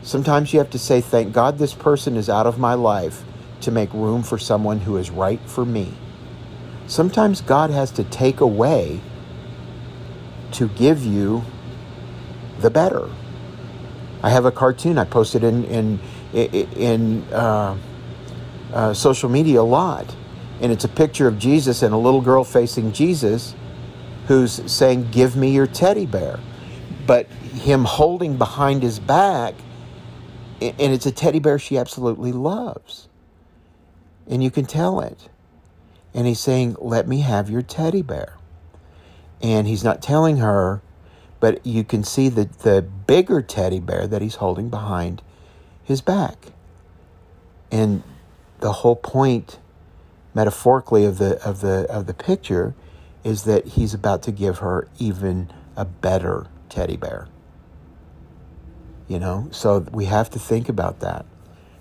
Sometimes 0.02 0.52
you 0.52 0.60
have 0.60 0.72
to 0.72 0.80
say 0.80 1.02
thank 1.02 1.34
god 1.34 1.58
this 1.58 1.74
person 1.74 2.18
is 2.18 2.30
out 2.30 2.48
of 2.48 2.58
my 2.58 2.74
life 2.74 3.24
to 3.62 3.72
make 3.72 3.94
room 3.94 4.24
for 4.24 4.38
someone 4.38 4.80
who 4.82 4.98
is 4.98 5.10
right 5.10 5.40
for 5.46 5.66
me. 5.66 5.94
Sometimes 6.88 7.42
god 7.42 7.70
has 7.70 7.92
to 7.92 8.04
take 8.04 8.42
away 8.42 9.00
to 10.52 10.68
give 10.70 11.04
you 11.04 11.44
the 12.60 12.70
better. 12.70 13.10
I 14.22 14.30
have 14.30 14.46
a 14.46 14.52
cartoon 14.52 14.98
i 14.98 15.04
posted 15.06 15.44
in 15.44 15.64
in 15.66 16.00
in 16.34 17.24
uh, 17.32 17.78
uh, 18.74 18.94
social 18.94 19.30
media 19.30 19.62
a 19.62 19.64
lot, 19.64 20.16
and 20.64 20.72
it's 20.72 20.86
a 20.86 20.90
picture 20.90 21.28
of 21.28 21.38
Jesus 21.38 21.84
and 21.84 21.94
a 21.94 21.98
little 21.98 22.22
girl 22.22 22.46
facing 22.46 22.94
Jesus 22.94 23.54
who's 24.28 24.72
saying, 24.72 25.10
Give 25.12 25.36
me 25.36 25.52
your 25.52 25.68
teddy 25.68 26.06
bear. 26.06 26.40
But 27.06 27.28
him 27.28 27.84
holding 27.84 28.38
behind 28.38 28.82
his 28.82 28.98
back, 28.98 29.56
and 30.62 30.80
it's 30.80 31.06
a 31.06 31.12
teddy 31.12 31.40
bear 31.40 31.60
she 31.60 31.78
absolutely 31.78 32.32
loves. 32.32 33.10
And 34.26 34.42
you 34.42 34.50
can 34.50 34.64
tell 34.66 35.02
it. 35.02 35.28
And 36.14 36.26
he's 36.26 36.40
saying, 36.40 36.78
Let 36.80 37.10
me 37.10 37.20
have 37.20 37.50
your 37.50 37.62
teddy 37.62 38.02
bear. 38.02 38.38
And 39.42 39.68
he's 39.68 39.84
not 39.84 40.02
telling 40.02 40.38
her, 40.38 40.82
but 41.42 41.66
you 41.66 41.84
can 41.84 42.06
see 42.06 42.30
the, 42.30 42.46
the 42.46 42.82
bigger 42.82 43.42
teddy 43.42 43.82
bear 43.82 44.08
that 44.08 44.22
he's 44.22 44.36
holding 44.36 44.70
behind 44.70 45.22
his 45.84 46.00
back. 46.00 46.54
And 47.70 48.02
the 48.62 48.72
whole 48.72 48.96
point 48.96 49.60
metaphorically 50.34 51.06
of 51.06 51.18
the 51.18 51.42
of 51.46 51.62
the 51.62 51.86
of 51.90 52.08
the 52.08 52.14
picture 52.14 52.74
is 53.24 53.44
that 53.44 53.66
he's 53.68 53.94
about 53.94 54.22
to 54.24 54.32
give 54.32 54.60
her 54.60 54.88
even 55.00 55.52
a 55.76 55.86
better 55.86 56.48
teddy 56.70 56.98
bear. 56.98 57.28
You 59.08 59.20
know, 59.20 59.48
so 59.52 59.80
we 59.92 60.06
have 60.06 60.30
to 60.32 60.40
think 60.40 60.70
about 60.70 61.00
that. 61.02 61.26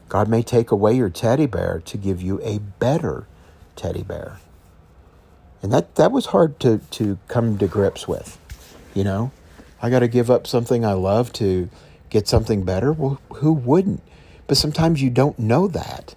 God 0.08 0.28
may 0.28 0.42
take 0.42 0.70
away 0.70 0.94
your 0.94 1.08
teddy 1.08 1.46
bear 1.46 1.80
to 1.86 1.96
give 1.96 2.20
you 2.20 2.40
a 2.42 2.58
better 2.58 3.26
teddy 3.76 4.02
bear. 4.02 4.38
And 5.62 5.72
that, 5.72 5.94
that 5.94 6.12
was 6.12 6.26
hard 6.26 6.58
to, 6.60 6.78
to 6.90 7.18
come 7.28 7.56
to 7.58 7.66
grips 7.66 8.06
with. 8.06 8.38
You 8.94 9.04
know, 9.04 9.32
I 9.80 9.88
got 9.88 10.00
to 10.00 10.08
give 10.08 10.30
up 10.30 10.46
something 10.46 10.84
I 10.84 10.92
love 10.92 11.32
to 11.34 11.70
get 12.10 12.28
something 12.28 12.64
better. 12.64 12.92
Well, 12.92 13.20
who 13.36 13.52
wouldn't? 13.52 14.02
But 14.48 14.56
sometimes 14.56 15.00
you 15.00 15.08
don't 15.08 15.38
know 15.38 15.68
that. 15.68 16.14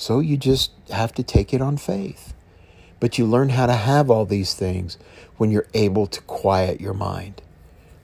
So 0.00 0.20
you 0.20 0.38
just 0.38 0.72
have 0.88 1.12
to 1.12 1.22
take 1.22 1.52
it 1.52 1.60
on 1.60 1.76
faith. 1.76 2.32
But 3.00 3.18
you 3.18 3.26
learn 3.26 3.50
how 3.50 3.66
to 3.66 3.74
have 3.74 4.10
all 4.10 4.24
these 4.24 4.54
things 4.54 4.96
when 5.36 5.50
you're 5.50 5.68
able 5.74 6.06
to 6.06 6.22
quiet 6.22 6.80
your 6.80 6.94
mind. 6.94 7.42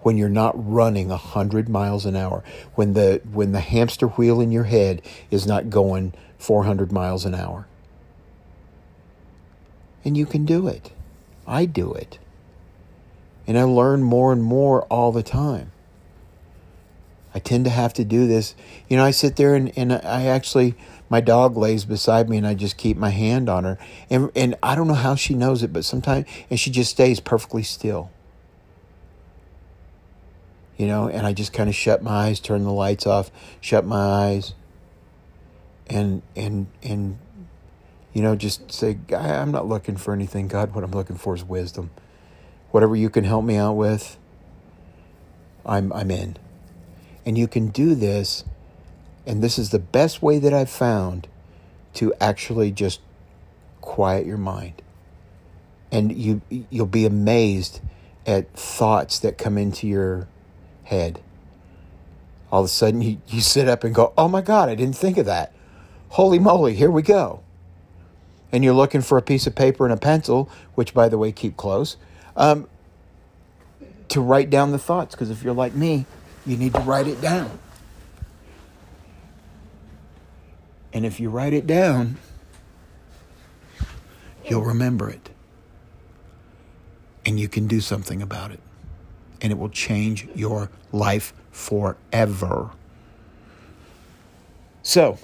When 0.03 0.19
you're 0.19 0.29
not 0.29 0.53
running 0.55 1.11
a 1.11 1.17
hundred 1.17 1.71
miles 1.71 2.05
an 2.05 2.15
hour, 2.15 2.45
when 2.75 2.93
the 2.93 3.23
when 3.33 3.53
the 3.53 3.61
hamster 3.61 4.09
wheel 4.09 4.43
in 4.43 4.53
your 4.53 4.65
head 4.65 5.01
is 5.31 5.47
not 5.47 5.71
going 5.71 6.13
400 6.37 6.93
miles 6.93 7.25
an 7.25 7.35
hour. 7.35 7.67
And 10.05 10.19
you 10.19 10.27
can 10.27 10.45
do 10.45 10.69
it. 10.69 10.93
I 11.47 11.65
do 11.65 11.95
it. 11.95 12.19
And 13.47 13.59
I 13.59 13.63
learn 13.63 14.03
more 14.03 14.35
and 14.35 14.43
more 14.43 14.83
all 14.85 15.13
the 15.13 15.23
time. 15.23 15.73
I 17.37 17.39
tend 17.39 17.67
to 17.67 17.71
have 17.71 17.93
to 17.93 18.05
do 18.07 18.27
this. 18.27 18.55
You 18.89 18.97
know, 18.97 19.05
I 19.05 19.11
sit 19.11 19.37
there 19.37 19.55
and, 19.55 19.71
and 19.77 19.93
I 19.93 20.25
actually 20.25 20.75
my 21.11 21.21
dog 21.21 21.55
lays 21.55 21.85
beside 21.85 22.31
me 22.31 22.39
and 22.39 22.47
I 22.47 22.55
just 22.55 22.79
keep 22.79 22.97
my 22.97 23.11
hand 23.11 23.51
on 23.51 23.65
her. 23.65 23.77
And, 24.09 24.31
and 24.35 24.55
I 24.63 24.75
don't 24.75 24.89
know 24.89 24.95
how 24.95 25.17
she 25.17 25.35
knows 25.35 25.63
it, 25.63 25.71
but 25.71 25.85
sometimes, 25.85 26.25
and 26.49 26.59
she 26.59 26.71
just 26.71 26.91
stays 26.91 27.21
perfectly 27.21 27.63
still. 27.63 28.11
You 30.79 30.87
know, 30.87 31.11
and 31.11 31.27
I 31.27 31.35
just 31.35 31.53
kind 31.53 31.69
of 31.69 31.75
shut 31.75 32.03
my 32.03 32.29
eyes, 32.29 32.41
turn 32.41 32.65
the 32.65 32.73
lights 32.73 33.07
off, 33.07 33.31
shut 33.61 33.85
my 33.85 33.99
eyes, 33.99 34.55
and, 35.89 36.23
and, 36.35 36.69
and, 36.83 37.19
you 38.15 38.23
know, 38.23 38.35
just 38.35 38.73
say, 38.73 38.97
I'm 39.15 39.53
not 39.53 39.69
looking 39.69 39.99
for 39.99 40.15
anything, 40.15 40.49
God. 40.49 40.75
What 40.75 40.85
I'm 40.85 40.93
looking 40.93 41.17
for 41.17 41.35
is 41.35 41.45
wisdom. 41.45 41.91
Whatever 42.71 42.97
you 42.97 43.11
can 43.11 43.25
help 43.25 43.45
me 43.45 43.57
out 43.57 43.75
with, 43.75 44.17
I'm, 45.67 45.93
I'm 45.93 46.11
in. 46.11 46.39
And 47.27 47.37
you 47.37 47.49
can 47.49 47.69
do 47.69 47.95
this 47.95 48.45
and 49.27 49.43
this 49.43 49.59
is 49.59 49.71
the 49.71 49.81
best 49.81 50.23
way 50.23 50.39
that 50.39 50.55
I've 50.55 50.71
found 50.71 51.27
to 51.95 52.15
actually 52.21 52.71
just 52.71 53.01
quiet 53.81 54.25
your 54.25 54.39
mind. 54.39 54.81
And 55.91 56.17
you 56.17 56.41
you'll 56.71 56.87
be 56.87 57.05
amazed 57.05 57.81
at 58.27 58.53
thoughts 58.53 59.19
that 59.21 59.37
come 59.39 59.59
into 59.59 59.87
your 59.87 60.29
head. 60.85 61.21
All 62.53 62.61
of 62.61 62.67
a 62.67 62.69
sudden 62.69 63.03
you, 63.03 63.21
you 63.27 63.41
sit 63.41 63.69
up 63.69 63.83
and 63.83 63.95
go, 63.95 64.13
Oh 64.17 64.29
my 64.29 64.41
God, 64.41 64.69
I 64.69 64.75
didn't 64.77 64.97
think 64.97 65.19
of 65.19 65.27
that. 65.27 65.53
Holy 66.11 66.39
moly, 66.39 66.75
here 66.75 66.91
we 66.91 67.03
go. 67.03 67.43
And 68.53 68.63
you're 68.63 68.75
looking 68.75 69.01
for 69.01 69.19
a 69.19 69.23
piece 69.23 69.47
of 69.47 69.57
paper 69.57 69.85
and 69.85 69.93
a 69.93 69.97
pencil, 69.97 70.49
which 70.77 70.95
by 70.95 71.09
the 71.09 71.19
way, 71.19 71.33
keep 71.33 71.57
close, 71.57 71.97
um, 72.37 72.69
to 74.09 74.21
write 74.21 74.51
down 74.51 74.71
the 74.71 74.79
thoughts. 74.79 75.15
Because 75.15 75.31
if 75.31 75.43
you're 75.43 75.55
like 75.55 75.75
me, 75.75 76.07
you 76.47 76.57
need 76.57 76.73
to 76.75 76.81
write 76.81 77.07
it 77.07 77.21
down. 77.21 77.59
And 80.93 81.05
if 81.05 81.21
you 81.21 81.29
write 81.29 81.53
it 81.53 81.67
down, 81.67 82.17
you'll 84.45 84.65
remember 84.65 85.11
it. 85.11 85.31
And 87.27 87.39
you 87.41 87.49
can 87.49 87.67
do 87.67 87.81
something 87.81 88.23
about 88.23 88.53
it. 88.53 88.61
And 89.43 89.53
it 89.53 89.59
will 89.59 89.69
change 89.69 90.29
your 90.35 90.71
life 90.93 91.35
forever. 91.51 92.71
So, 94.83 95.19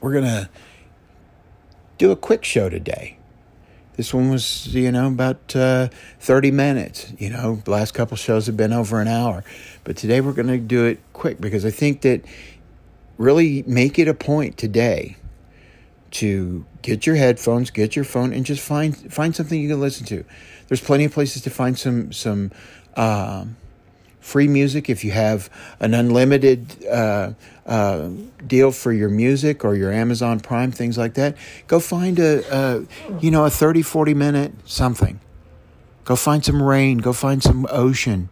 we're 0.00 0.12
going 0.12 0.24
to 0.24 0.50
do 1.96 2.10
a 2.10 2.16
quick 2.16 2.44
show 2.44 2.68
today. 2.68 3.16
This 3.96 4.12
one 4.12 4.30
was, 4.30 4.74
you 4.74 4.90
know, 4.90 5.06
about 5.06 5.54
uh, 5.54 5.88
30 6.20 6.50
minutes. 6.50 7.12
You 7.18 7.30
know, 7.30 7.56
the 7.64 7.70
last 7.70 7.94
couple 7.94 8.16
shows 8.16 8.46
have 8.46 8.56
been 8.56 8.72
over 8.72 9.00
an 9.00 9.08
hour. 9.08 9.44
But 9.84 9.96
today 9.96 10.20
we're 10.20 10.32
going 10.32 10.48
to 10.48 10.58
do 10.58 10.84
it 10.84 11.00
quick 11.12 11.40
because 11.40 11.64
I 11.64 11.70
think 11.70 12.00
that 12.02 12.24
really 13.18 13.62
make 13.66 13.98
it 13.98 14.08
a 14.08 14.14
point 14.14 14.58
today 14.58 15.16
to 16.12 16.64
get 16.82 17.06
your 17.06 17.16
headphones, 17.16 17.70
get 17.70 17.96
your 17.96 18.04
phone, 18.04 18.32
and 18.32 18.44
just 18.44 18.62
find 18.62 18.96
find 19.12 19.34
something 19.34 19.60
you 19.60 19.68
can 19.68 19.80
listen 19.80 20.06
to. 20.06 20.24
There's 20.68 20.80
plenty 20.80 21.04
of 21.04 21.12
places 21.12 21.42
to 21.42 21.50
find 21.50 21.78
some 21.78 22.12
some 22.12 22.50
um, 22.96 23.56
free 24.24 24.48
music 24.48 24.88
if 24.88 25.04
you 25.04 25.10
have 25.10 25.50
an 25.80 25.92
unlimited 25.92 26.82
uh, 26.86 27.34
uh, 27.66 28.08
deal 28.46 28.72
for 28.72 28.90
your 28.90 29.10
music 29.10 29.64
or 29.66 29.74
your 29.74 29.92
Amazon 29.92 30.40
Prime, 30.40 30.72
things 30.72 30.96
like 30.96 31.12
that. 31.14 31.36
Go 31.66 31.78
find 31.78 32.18
a, 32.18 32.42
a 32.50 32.86
you 33.20 33.30
know 33.30 33.44
a 33.44 33.50
30, 33.50 33.82
40 33.82 34.14
minute 34.14 34.52
something. 34.64 35.20
Go 36.04 36.16
find 36.16 36.42
some 36.42 36.62
rain. 36.62 36.98
Go 36.98 37.12
find 37.12 37.42
some 37.42 37.66
ocean. 37.70 38.30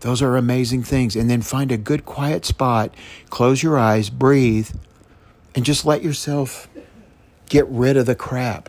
Those 0.00 0.20
are 0.20 0.36
amazing 0.36 0.82
things. 0.82 1.14
And 1.14 1.30
then 1.30 1.42
find 1.42 1.70
a 1.70 1.76
good 1.76 2.04
quiet 2.04 2.44
spot, 2.44 2.92
close 3.30 3.62
your 3.62 3.78
eyes, 3.78 4.10
breathe, 4.10 4.70
and 5.54 5.64
just 5.64 5.86
let 5.86 6.02
yourself 6.02 6.68
get 7.48 7.68
rid 7.68 7.96
of 7.96 8.06
the 8.06 8.16
crap. 8.16 8.68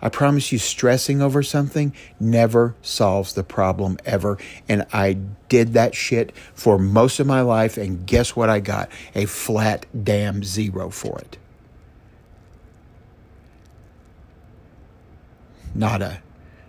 I 0.00 0.08
promise 0.08 0.52
you, 0.52 0.58
stressing 0.58 1.22
over 1.22 1.42
something 1.42 1.94
never 2.20 2.74
solves 2.82 3.32
the 3.32 3.42
problem 3.42 3.98
ever. 4.04 4.38
And 4.68 4.86
I 4.92 5.14
did 5.48 5.72
that 5.72 5.94
shit 5.94 6.34
for 6.54 6.78
most 6.78 7.18
of 7.18 7.26
my 7.26 7.40
life. 7.40 7.76
And 7.76 8.06
guess 8.06 8.36
what 8.36 8.50
I 8.50 8.60
got? 8.60 8.90
A 9.14 9.26
flat 9.26 9.86
damn 10.04 10.44
zero 10.44 10.90
for 10.90 11.18
it. 11.18 11.38
Nada. 15.74 16.22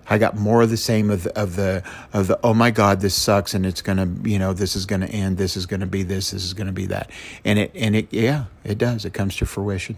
I 0.10 0.18
got 0.18 0.38
more 0.38 0.62
of 0.62 0.70
the 0.70 0.78
same 0.78 1.10
of 1.10 1.24
the, 1.24 1.38
of 1.38 1.56
the 1.58 1.84
of 2.14 2.28
the 2.28 2.40
oh 2.42 2.54
my 2.54 2.72
god 2.72 3.02
this 3.02 3.14
sucks 3.14 3.54
and 3.54 3.66
it's 3.66 3.82
gonna 3.82 4.08
you 4.24 4.40
know 4.40 4.54
this 4.54 4.74
is 4.74 4.86
gonna 4.86 5.08
end 5.08 5.38
this 5.38 5.58
is 5.58 5.66
gonna 5.66 5.86
be 5.86 6.04
this 6.04 6.32
this 6.32 6.46
is 6.46 6.54
gonna 6.54 6.72
be 6.72 6.86
that 6.86 7.12
and 7.44 7.60
it 7.60 7.72
and 7.76 7.94
it 7.94 8.08
yeah 8.12 8.46
it 8.64 8.78
does 8.78 9.04
it 9.04 9.14
comes 9.14 9.36
to 9.38 9.46
fruition. 9.46 9.98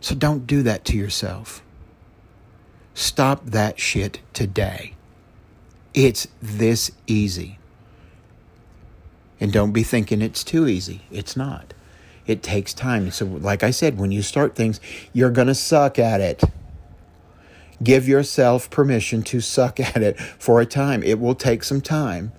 So 0.00 0.14
don't 0.14 0.46
do 0.46 0.62
that 0.64 0.84
to 0.86 0.96
yourself. 0.96 1.62
Stop 2.98 3.46
that 3.46 3.78
shit 3.78 4.18
today. 4.32 4.96
It's 5.94 6.26
this 6.42 6.90
easy. 7.06 7.60
And 9.38 9.52
don't 9.52 9.70
be 9.70 9.84
thinking 9.84 10.20
it's 10.20 10.42
too 10.42 10.66
easy. 10.66 11.02
It's 11.08 11.36
not. 11.36 11.74
It 12.26 12.42
takes 12.42 12.74
time. 12.74 13.12
So, 13.12 13.24
like 13.24 13.62
I 13.62 13.70
said, 13.70 13.98
when 13.98 14.10
you 14.10 14.20
start 14.20 14.56
things, 14.56 14.80
you're 15.12 15.30
going 15.30 15.46
to 15.46 15.54
suck 15.54 16.00
at 16.00 16.20
it. 16.20 16.42
Give 17.80 18.08
yourself 18.08 18.68
permission 18.68 19.22
to 19.22 19.40
suck 19.40 19.78
at 19.96 20.02
it 20.02 20.18
for 20.18 20.60
a 20.60 20.66
time. 20.66 21.04
It 21.04 21.20
will 21.20 21.36
take 21.36 21.62
some 21.62 21.80
time. 21.80 22.32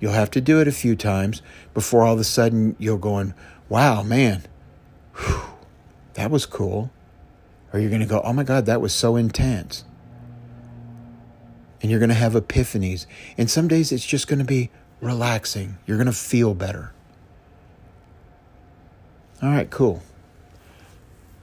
You'll 0.00 0.14
have 0.14 0.32
to 0.32 0.40
do 0.40 0.60
it 0.60 0.66
a 0.66 0.72
few 0.72 0.96
times 0.96 1.40
before 1.72 2.02
all 2.02 2.14
of 2.14 2.18
a 2.18 2.24
sudden 2.24 2.74
you're 2.80 2.98
going, 2.98 3.32
wow, 3.68 4.02
man, 4.02 4.42
whew, 5.14 5.42
that 6.14 6.32
was 6.32 6.46
cool. 6.46 6.90
Or 7.72 7.78
you're 7.78 7.90
going 7.90 8.00
to 8.00 8.08
go, 8.08 8.20
oh 8.22 8.32
my 8.32 8.42
God, 8.42 8.66
that 8.66 8.80
was 8.80 8.92
so 8.92 9.14
intense. 9.14 9.84
And 11.80 11.90
you're 11.90 12.00
going 12.00 12.10
to 12.10 12.14
have 12.14 12.34
epiphanies. 12.34 13.06
And 13.38 13.50
some 13.50 13.68
days 13.68 13.92
it's 13.92 14.04
just 14.04 14.28
going 14.28 14.38
to 14.38 14.44
be 14.44 14.70
relaxing. 15.00 15.78
You're 15.86 15.96
going 15.96 16.06
to 16.06 16.12
feel 16.12 16.54
better. 16.54 16.92
All 19.42 19.48
right, 19.48 19.70
cool. 19.70 20.02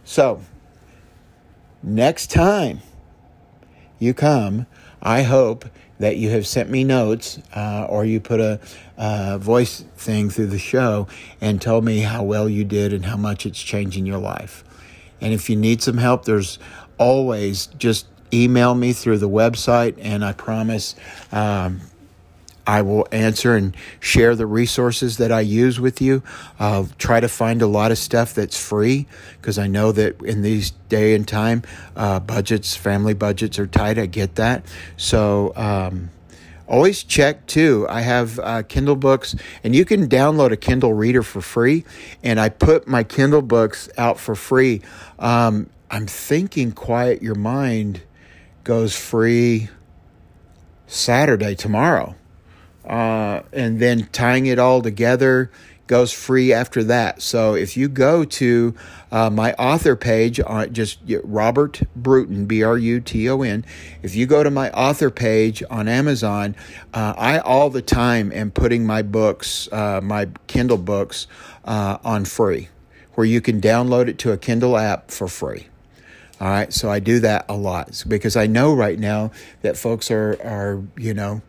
So, 0.04 0.42
next 1.82 2.30
time 2.30 2.82
you 3.98 4.14
come, 4.14 4.68
I 5.02 5.24
hope 5.24 5.66
that 6.00 6.18
you 6.18 6.30
have 6.30 6.46
sent 6.46 6.70
me 6.70 6.84
notes 6.84 7.40
uh, 7.56 7.88
or 7.90 8.06
you 8.06 8.20
put 8.20 8.40
a, 8.40 8.60
a 8.98 9.38
voice 9.40 9.84
thing 9.96 10.30
through 10.30 10.48
the 10.48 10.60
show 10.60 11.08
and 11.42 11.62
told 11.62 11.84
me 11.84 12.00
how 12.00 12.24
well 12.24 12.48
you 12.48 12.64
did 12.64 12.94
and 12.94 13.06
how 13.06 13.18
much 13.18 13.46
it's 13.46 13.62
changing 13.62 14.06
your 14.06 14.20
life. 14.20 14.64
And 15.20 15.34
if 15.34 15.50
you 15.50 15.56
need 15.56 15.82
some 15.82 15.98
help, 15.98 16.26
there's 16.26 16.60
always 16.98 17.68
just 17.68 18.06
email 18.34 18.76
me 18.76 18.94
through 18.94 19.18
the 19.20 19.30
website, 19.30 19.96
and 20.00 20.24
I 20.24 20.34
promise 20.34 20.96
um, 21.32 21.82
I 22.68 22.82
will 22.82 23.08
answer 23.14 23.56
and 23.56 23.76
share 24.02 24.36
the 24.36 24.46
resources 24.46 25.18
that 25.18 25.32
I 25.32 25.40
use 25.40 25.80
with 25.80 26.02
you. 26.02 26.22
I'll 26.60 26.90
try 26.98 27.22
to 27.22 27.30
find 27.30 27.62
a 27.62 27.68
lot 27.68 27.92
of 27.92 27.98
stuff 27.98 28.34
that's 28.34 28.60
free 28.62 29.08
because 29.40 29.58
I 29.58 29.68
know 29.68 29.94
that 29.94 30.22
in 30.22 30.42
these 30.42 30.72
day 30.90 31.16
and 31.16 31.26
time, 31.26 31.64
uh, 31.96 32.20
budgets, 32.20 32.76
family 32.76 33.14
budgets 33.14 33.58
are 33.58 33.68
tight. 33.68 33.98
I 33.98 34.06
get 34.06 34.36
that. 34.36 34.66
So, 34.98 35.54
um, 35.56 36.10
always 36.68 37.04
check 37.04 37.48
too. 37.48 37.88
I 37.90 38.02
have 38.02 38.38
uh, 38.40 38.64
Kindle 38.64 38.98
books, 38.98 39.34
and 39.64 39.74
you 39.74 39.86
can 39.86 40.10
download 40.10 40.52
a 40.52 40.58
Kindle 40.58 40.94
reader 40.94 41.24
for 41.24 41.40
free. 41.40 41.86
And 42.22 42.38
I 42.38 42.50
put 42.50 42.86
my 42.86 43.04
Kindle 43.04 43.42
books 43.42 43.88
out 43.98 44.20
for 44.20 44.36
free. 44.36 44.82
Um, 45.20 45.70
I'm 45.90 46.06
thinking 46.06 46.74
Quiet 46.74 47.22
Your 47.22 47.36
Mind 47.36 48.02
goes 48.68 48.94
free 48.94 49.70
Saturday, 50.88 51.56
tomorrow. 51.56 52.16
Uh, 52.86 53.42
and 53.54 53.80
then 53.80 54.10
tying 54.12 54.46
it 54.46 54.60
all 54.60 54.82
together 54.82 55.50
goes 55.88 56.12
free 56.12 56.52
after 56.52 56.84
that. 56.84 57.22
So 57.22 57.54
if 57.56 57.78
you 57.78 57.88
go 57.88 58.26
to 58.26 58.76
uh, 59.10 59.30
my 59.30 59.54
author 59.54 59.96
page 59.96 60.42
on 60.42 60.74
just 60.74 61.00
Robert 61.24 61.82
Bruton, 61.96 62.46
B 62.46 62.62
R 62.62 62.78
U 62.78 63.00
T 63.00 63.30
O 63.30 63.42
N, 63.42 63.64
if 64.04 64.16
you 64.16 64.26
go 64.26 64.44
to 64.44 64.52
my 64.52 64.70
author 64.72 65.10
page 65.10 65.64
on 65.70 65.88
Amazon, 65.88 66.54
uh, 66.94 67.14
I 67.18 67.40
all 67.40 67.70
the 67.70 67.82
time 67.82 68.34
am 68.34 68.52
putting 68.52 68.86
my 68.86 69.02
books, 69.02 69.70
uh, 69.72 70.02
my 70.04 70.28
Kindle 70.48 70.78
books, 70.78 71.28
uh, 71.64 72.00
on 72.04 72.26
free, 72.26 72.68
where 73.16 73.26
you 73.26 73.40
can 73.40 73.62
download 73.62 74.10
it 74.10 74.18
to 74.20 74.34
a 74.34 74.38
Kindle 74.38 74.78
app 74.78 75.10
for 75.10 75.30
free. 75.30 75.68
All 76.40 76.50
right, 76.50 76.72
so 76.72 76.92
I 76.92 77.00
do 77.00 77.20
that 77.22 77.46
a 77.50 77.56
lot 77.56 78.04
because 78.08 78.36
I 78.36 78.46
know 78.46 78.74
right 78.74 79.00
now 79.00 79.32
that 79.62 79.76
folks 79.76 80.12
are 80.12 80.38
are 80.44 80.84
you 80.96 81.14
know 81.14 81.42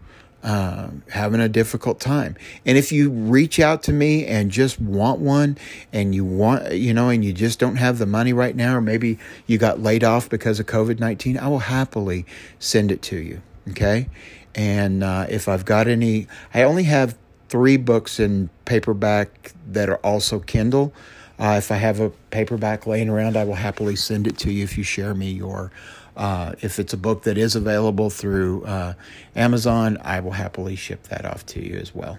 uh, 0.43 0.89
having 1.11 1.41
a 1.41 1.49
difficult 1.49 2.01
time. 2.01 2.37
And 2.65 2.79
if 2.79 2.93
you 2.93 3.11
reach 3.11 3.59
out 3.59 3.83
to 3.85 3.93
me 3.93 4.25
and 4.25 4.51
just 4.51 4.81
want 4.81 5.21
one 5.21 5.59
and 5.93 6.15
you 6.15 6.25
want, 6.25 6.73
you 6.73 6.95
know, 6.95 7.09
and 7.09 7.25
you 7.25 7.33
just 7.33 7.59
don't 7.59 7.77
have 7.77 7.99
the 7.99 8.07
money 8.07 8.33
right 8.33 8.55
now, 8.55 8.77
or 8.77 8.81
maybe 8.81 9.19
you 9.47 9.59
got 9.59 9.81
laid 9.81 10.05
off 10.05 10.31
because 10.31 10.61
of 10.61 10.67
COVID 10.67 11.01
19, 11.01 11.39
I 11.39 11.49
will 11.49 11.59
happily 11.59 12.25
send 12.59 12.93
it 12.93 13.03
to 13.03 13.17
you. 13.17 13.43
Okay. 13.71 14.09
And 14.55 15.05
uh, 15.05 15.27
if 15.29 15.49
I've 15.49 15.65
got 15.65 15.89
any, 15.89 16.27
I 16.55 16.63
only 16.63 16.85
have 16.85 17.17
three 17.49 17.77
books 17.77 18.21
in 18.21 18.51
paperback 18.65 19.53
that 19.67 19.89
are 19.89 19.99
also 19.99 20.39
Kindle. 20.39 20.93
Uh, 21.39 21.55
if 21.59 21.71
I 21.71 21.77
have 21.77 22.01
a 22.01 22.11
paperback 22.31 22.87
laying 22.87 23.09
around, 23.09 23.37
I 23.37 23.45
will 23.45 23.55
happily 23.55 23.97
send 23.97 24.27
it 24.27 24.39
to 24.39 24.53
you 24.53 24.65
if 24.65 24.77
you 24.77 24.85
share 24.85 25.15
me 25.15 25.31
your 25.31 25.71
uh, 26.19 26.53
if 26.61 26.81
it's 26.81 26.93
a 26.93 26.97
book 26.97 27.23
that 27.23 27.39
is 27.39 27.55
available 27.55 28.11
through 28.11 28.65
uh, 28.65 28.95
Amazon, 29.37 29.97
I 30.03 30.19
will 30.19 30.33
happily 30.33 30.75
ship 30.75 31.05
that 31.05 31.25
off 31.25 31.47
to 31.47 31.65
you 31.65 31.77
as 31.77 31.95
well. 31.95 32.19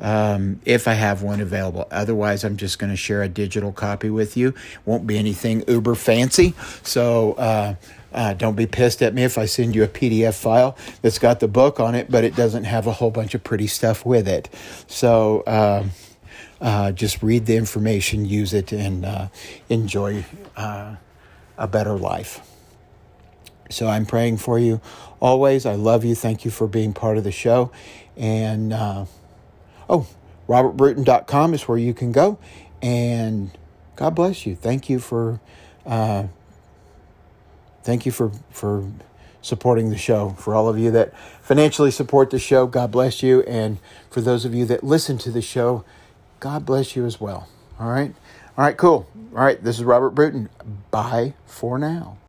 Um, 0.00 0.60
if 0.64 0.86
I 0.86 0.94
have 0.94 1.22
one 1.22 1.40
available. 1.40 1.86
Otherwise, 1.90 2.44
I'm 2.44 2.56
just 2.56 2.78
going 2.78 2.90
to 2.90 2.96
share 2.96 3.22
a 3.22 3.28
digital 3.28 3.72
copy 3.72 4.10
with 4.10 4.36
you. 4.36 4.54
Won't 4.84 5.06
be 5.06 5.18
anything 5.18 5.64
uber 5.68 5.94
fancy. 5.94 6.54
So, 6.82 7.32
uh, 7.34 7.74
uh, 8.12 8.34
don't 8.34 8.54
be 8.54 8.66
pissed 8.66 9.02
at 9.02 9.12
me 9.14 9.24
if 9.24 9.38
I 9.38 9.44
send 9.44 9.74
you 9.74 9.82
a 9.84 9.88
PDF 9.88 10.34
file 10.34 10.76
that's 11.02 11.18
got 11.18 11.40
the 11.40 11.48
book 11.48 11.78
on 11.78 11.94
it, 11.94 12.10
but 12.10 12.24
it 12.24 12.34
doesn't 12.34 12.64
have 12.64 12.86
a 12.86 12.92
whole 12.92 13.10
bunch 13.10 13.34
of 13.34 13.44
pretty 13.44 13.66
stuff 13.66 14.06
with 14.06 14.26
it. 14.26 14.48
So, 14.86 15.42
um, 15.46 15.90
uh, 16.60 16.92
just 16.92 17.22
read 17.22 17.46
the 17.46 17.56
information, 17.56 18.24
use 18.24 18.52
it, 18.52 18.72
and 18.72 19.04
uh, 19.04 19.28
enjoy 19.68 20.24
uh, 20.56 20.96
a 21.56 21.66
better 21.66 21.94
life. 21.94 22.40
So 23.70 23.86
I'm 23.86 24.06
praying 24.06 24.38
for 24.38 24.58
you 24.58 24.80
always. 25.20 25.66
I 25.66 25.74
love 25.74 26.04
you. 26.04 26.14
Thank 26.14 26.44
you 26.44 26.50
for 26.50 26.66
being 26.66 26.92
part 26.92 27.18
of 27.18 27.24
the 27.24 27.32
show. 27.32 27.70
And 28.16 28.72
uh, 28.72 29.04
oh, 29.88 30.06
robertbruton.com 30.48 31.54
is 31.54 31.68
where 31.68 31.78
you 31.78 31.94
can 31.94 32.12
go. 32.12 32.38
And 32.80 33.50
God 33.96 34.14
bless 34.14 34.46
you. 34.46 34.56
Thank 34.56 34.88
you 34.88 34.98
for 34.98 35.40
uh, 35.84 36.24
thank 37.82 38.06
you 38.06 38.12
for 38.12 38.30
for 38.50 38.90
supporting 39.42 39.90
the 39.90 39.98
show. 39.98 40.30
For 40.30 40.54
all 40.54 40.68
of 40.68 40.78
you 40.78 40.90
that 40.92 41.12
financially 41.42 41.90
support 41.90 42.30
the 42.30 42.38
show, 42.38 42.66
God 42.66 42.90
bless 42.90 43.22
you. 43.22 43.42
And 43.42 43.78
for 44.10 44.20
those 44.20 44.44
of 44.44 44.54
you 44.54 44.64
that 44.66 44.84
listen 44.84 45.18
to 45.18 45.30
the 45.30 45.42
show, 45.42 45.84
God 46.40 46.64
bless 46.66 46.94
you 46.94 47.04
as 47.04 47.20
well. 47.20 47.48
All 47.80 47.88
right. 47.88 48.14
All 48.56 48.64
right, 48.64 48.76
cool. 48.76 49.08
All 49.34 49.44
right, 49.44 49.62
this 49.62 49.78
is 49.78 49.84
Robert 49.84 50.10
Bruton. 50.10 50.48
Bye 50.90 51.34
for 51.46 51.78
now. 51.78 52.18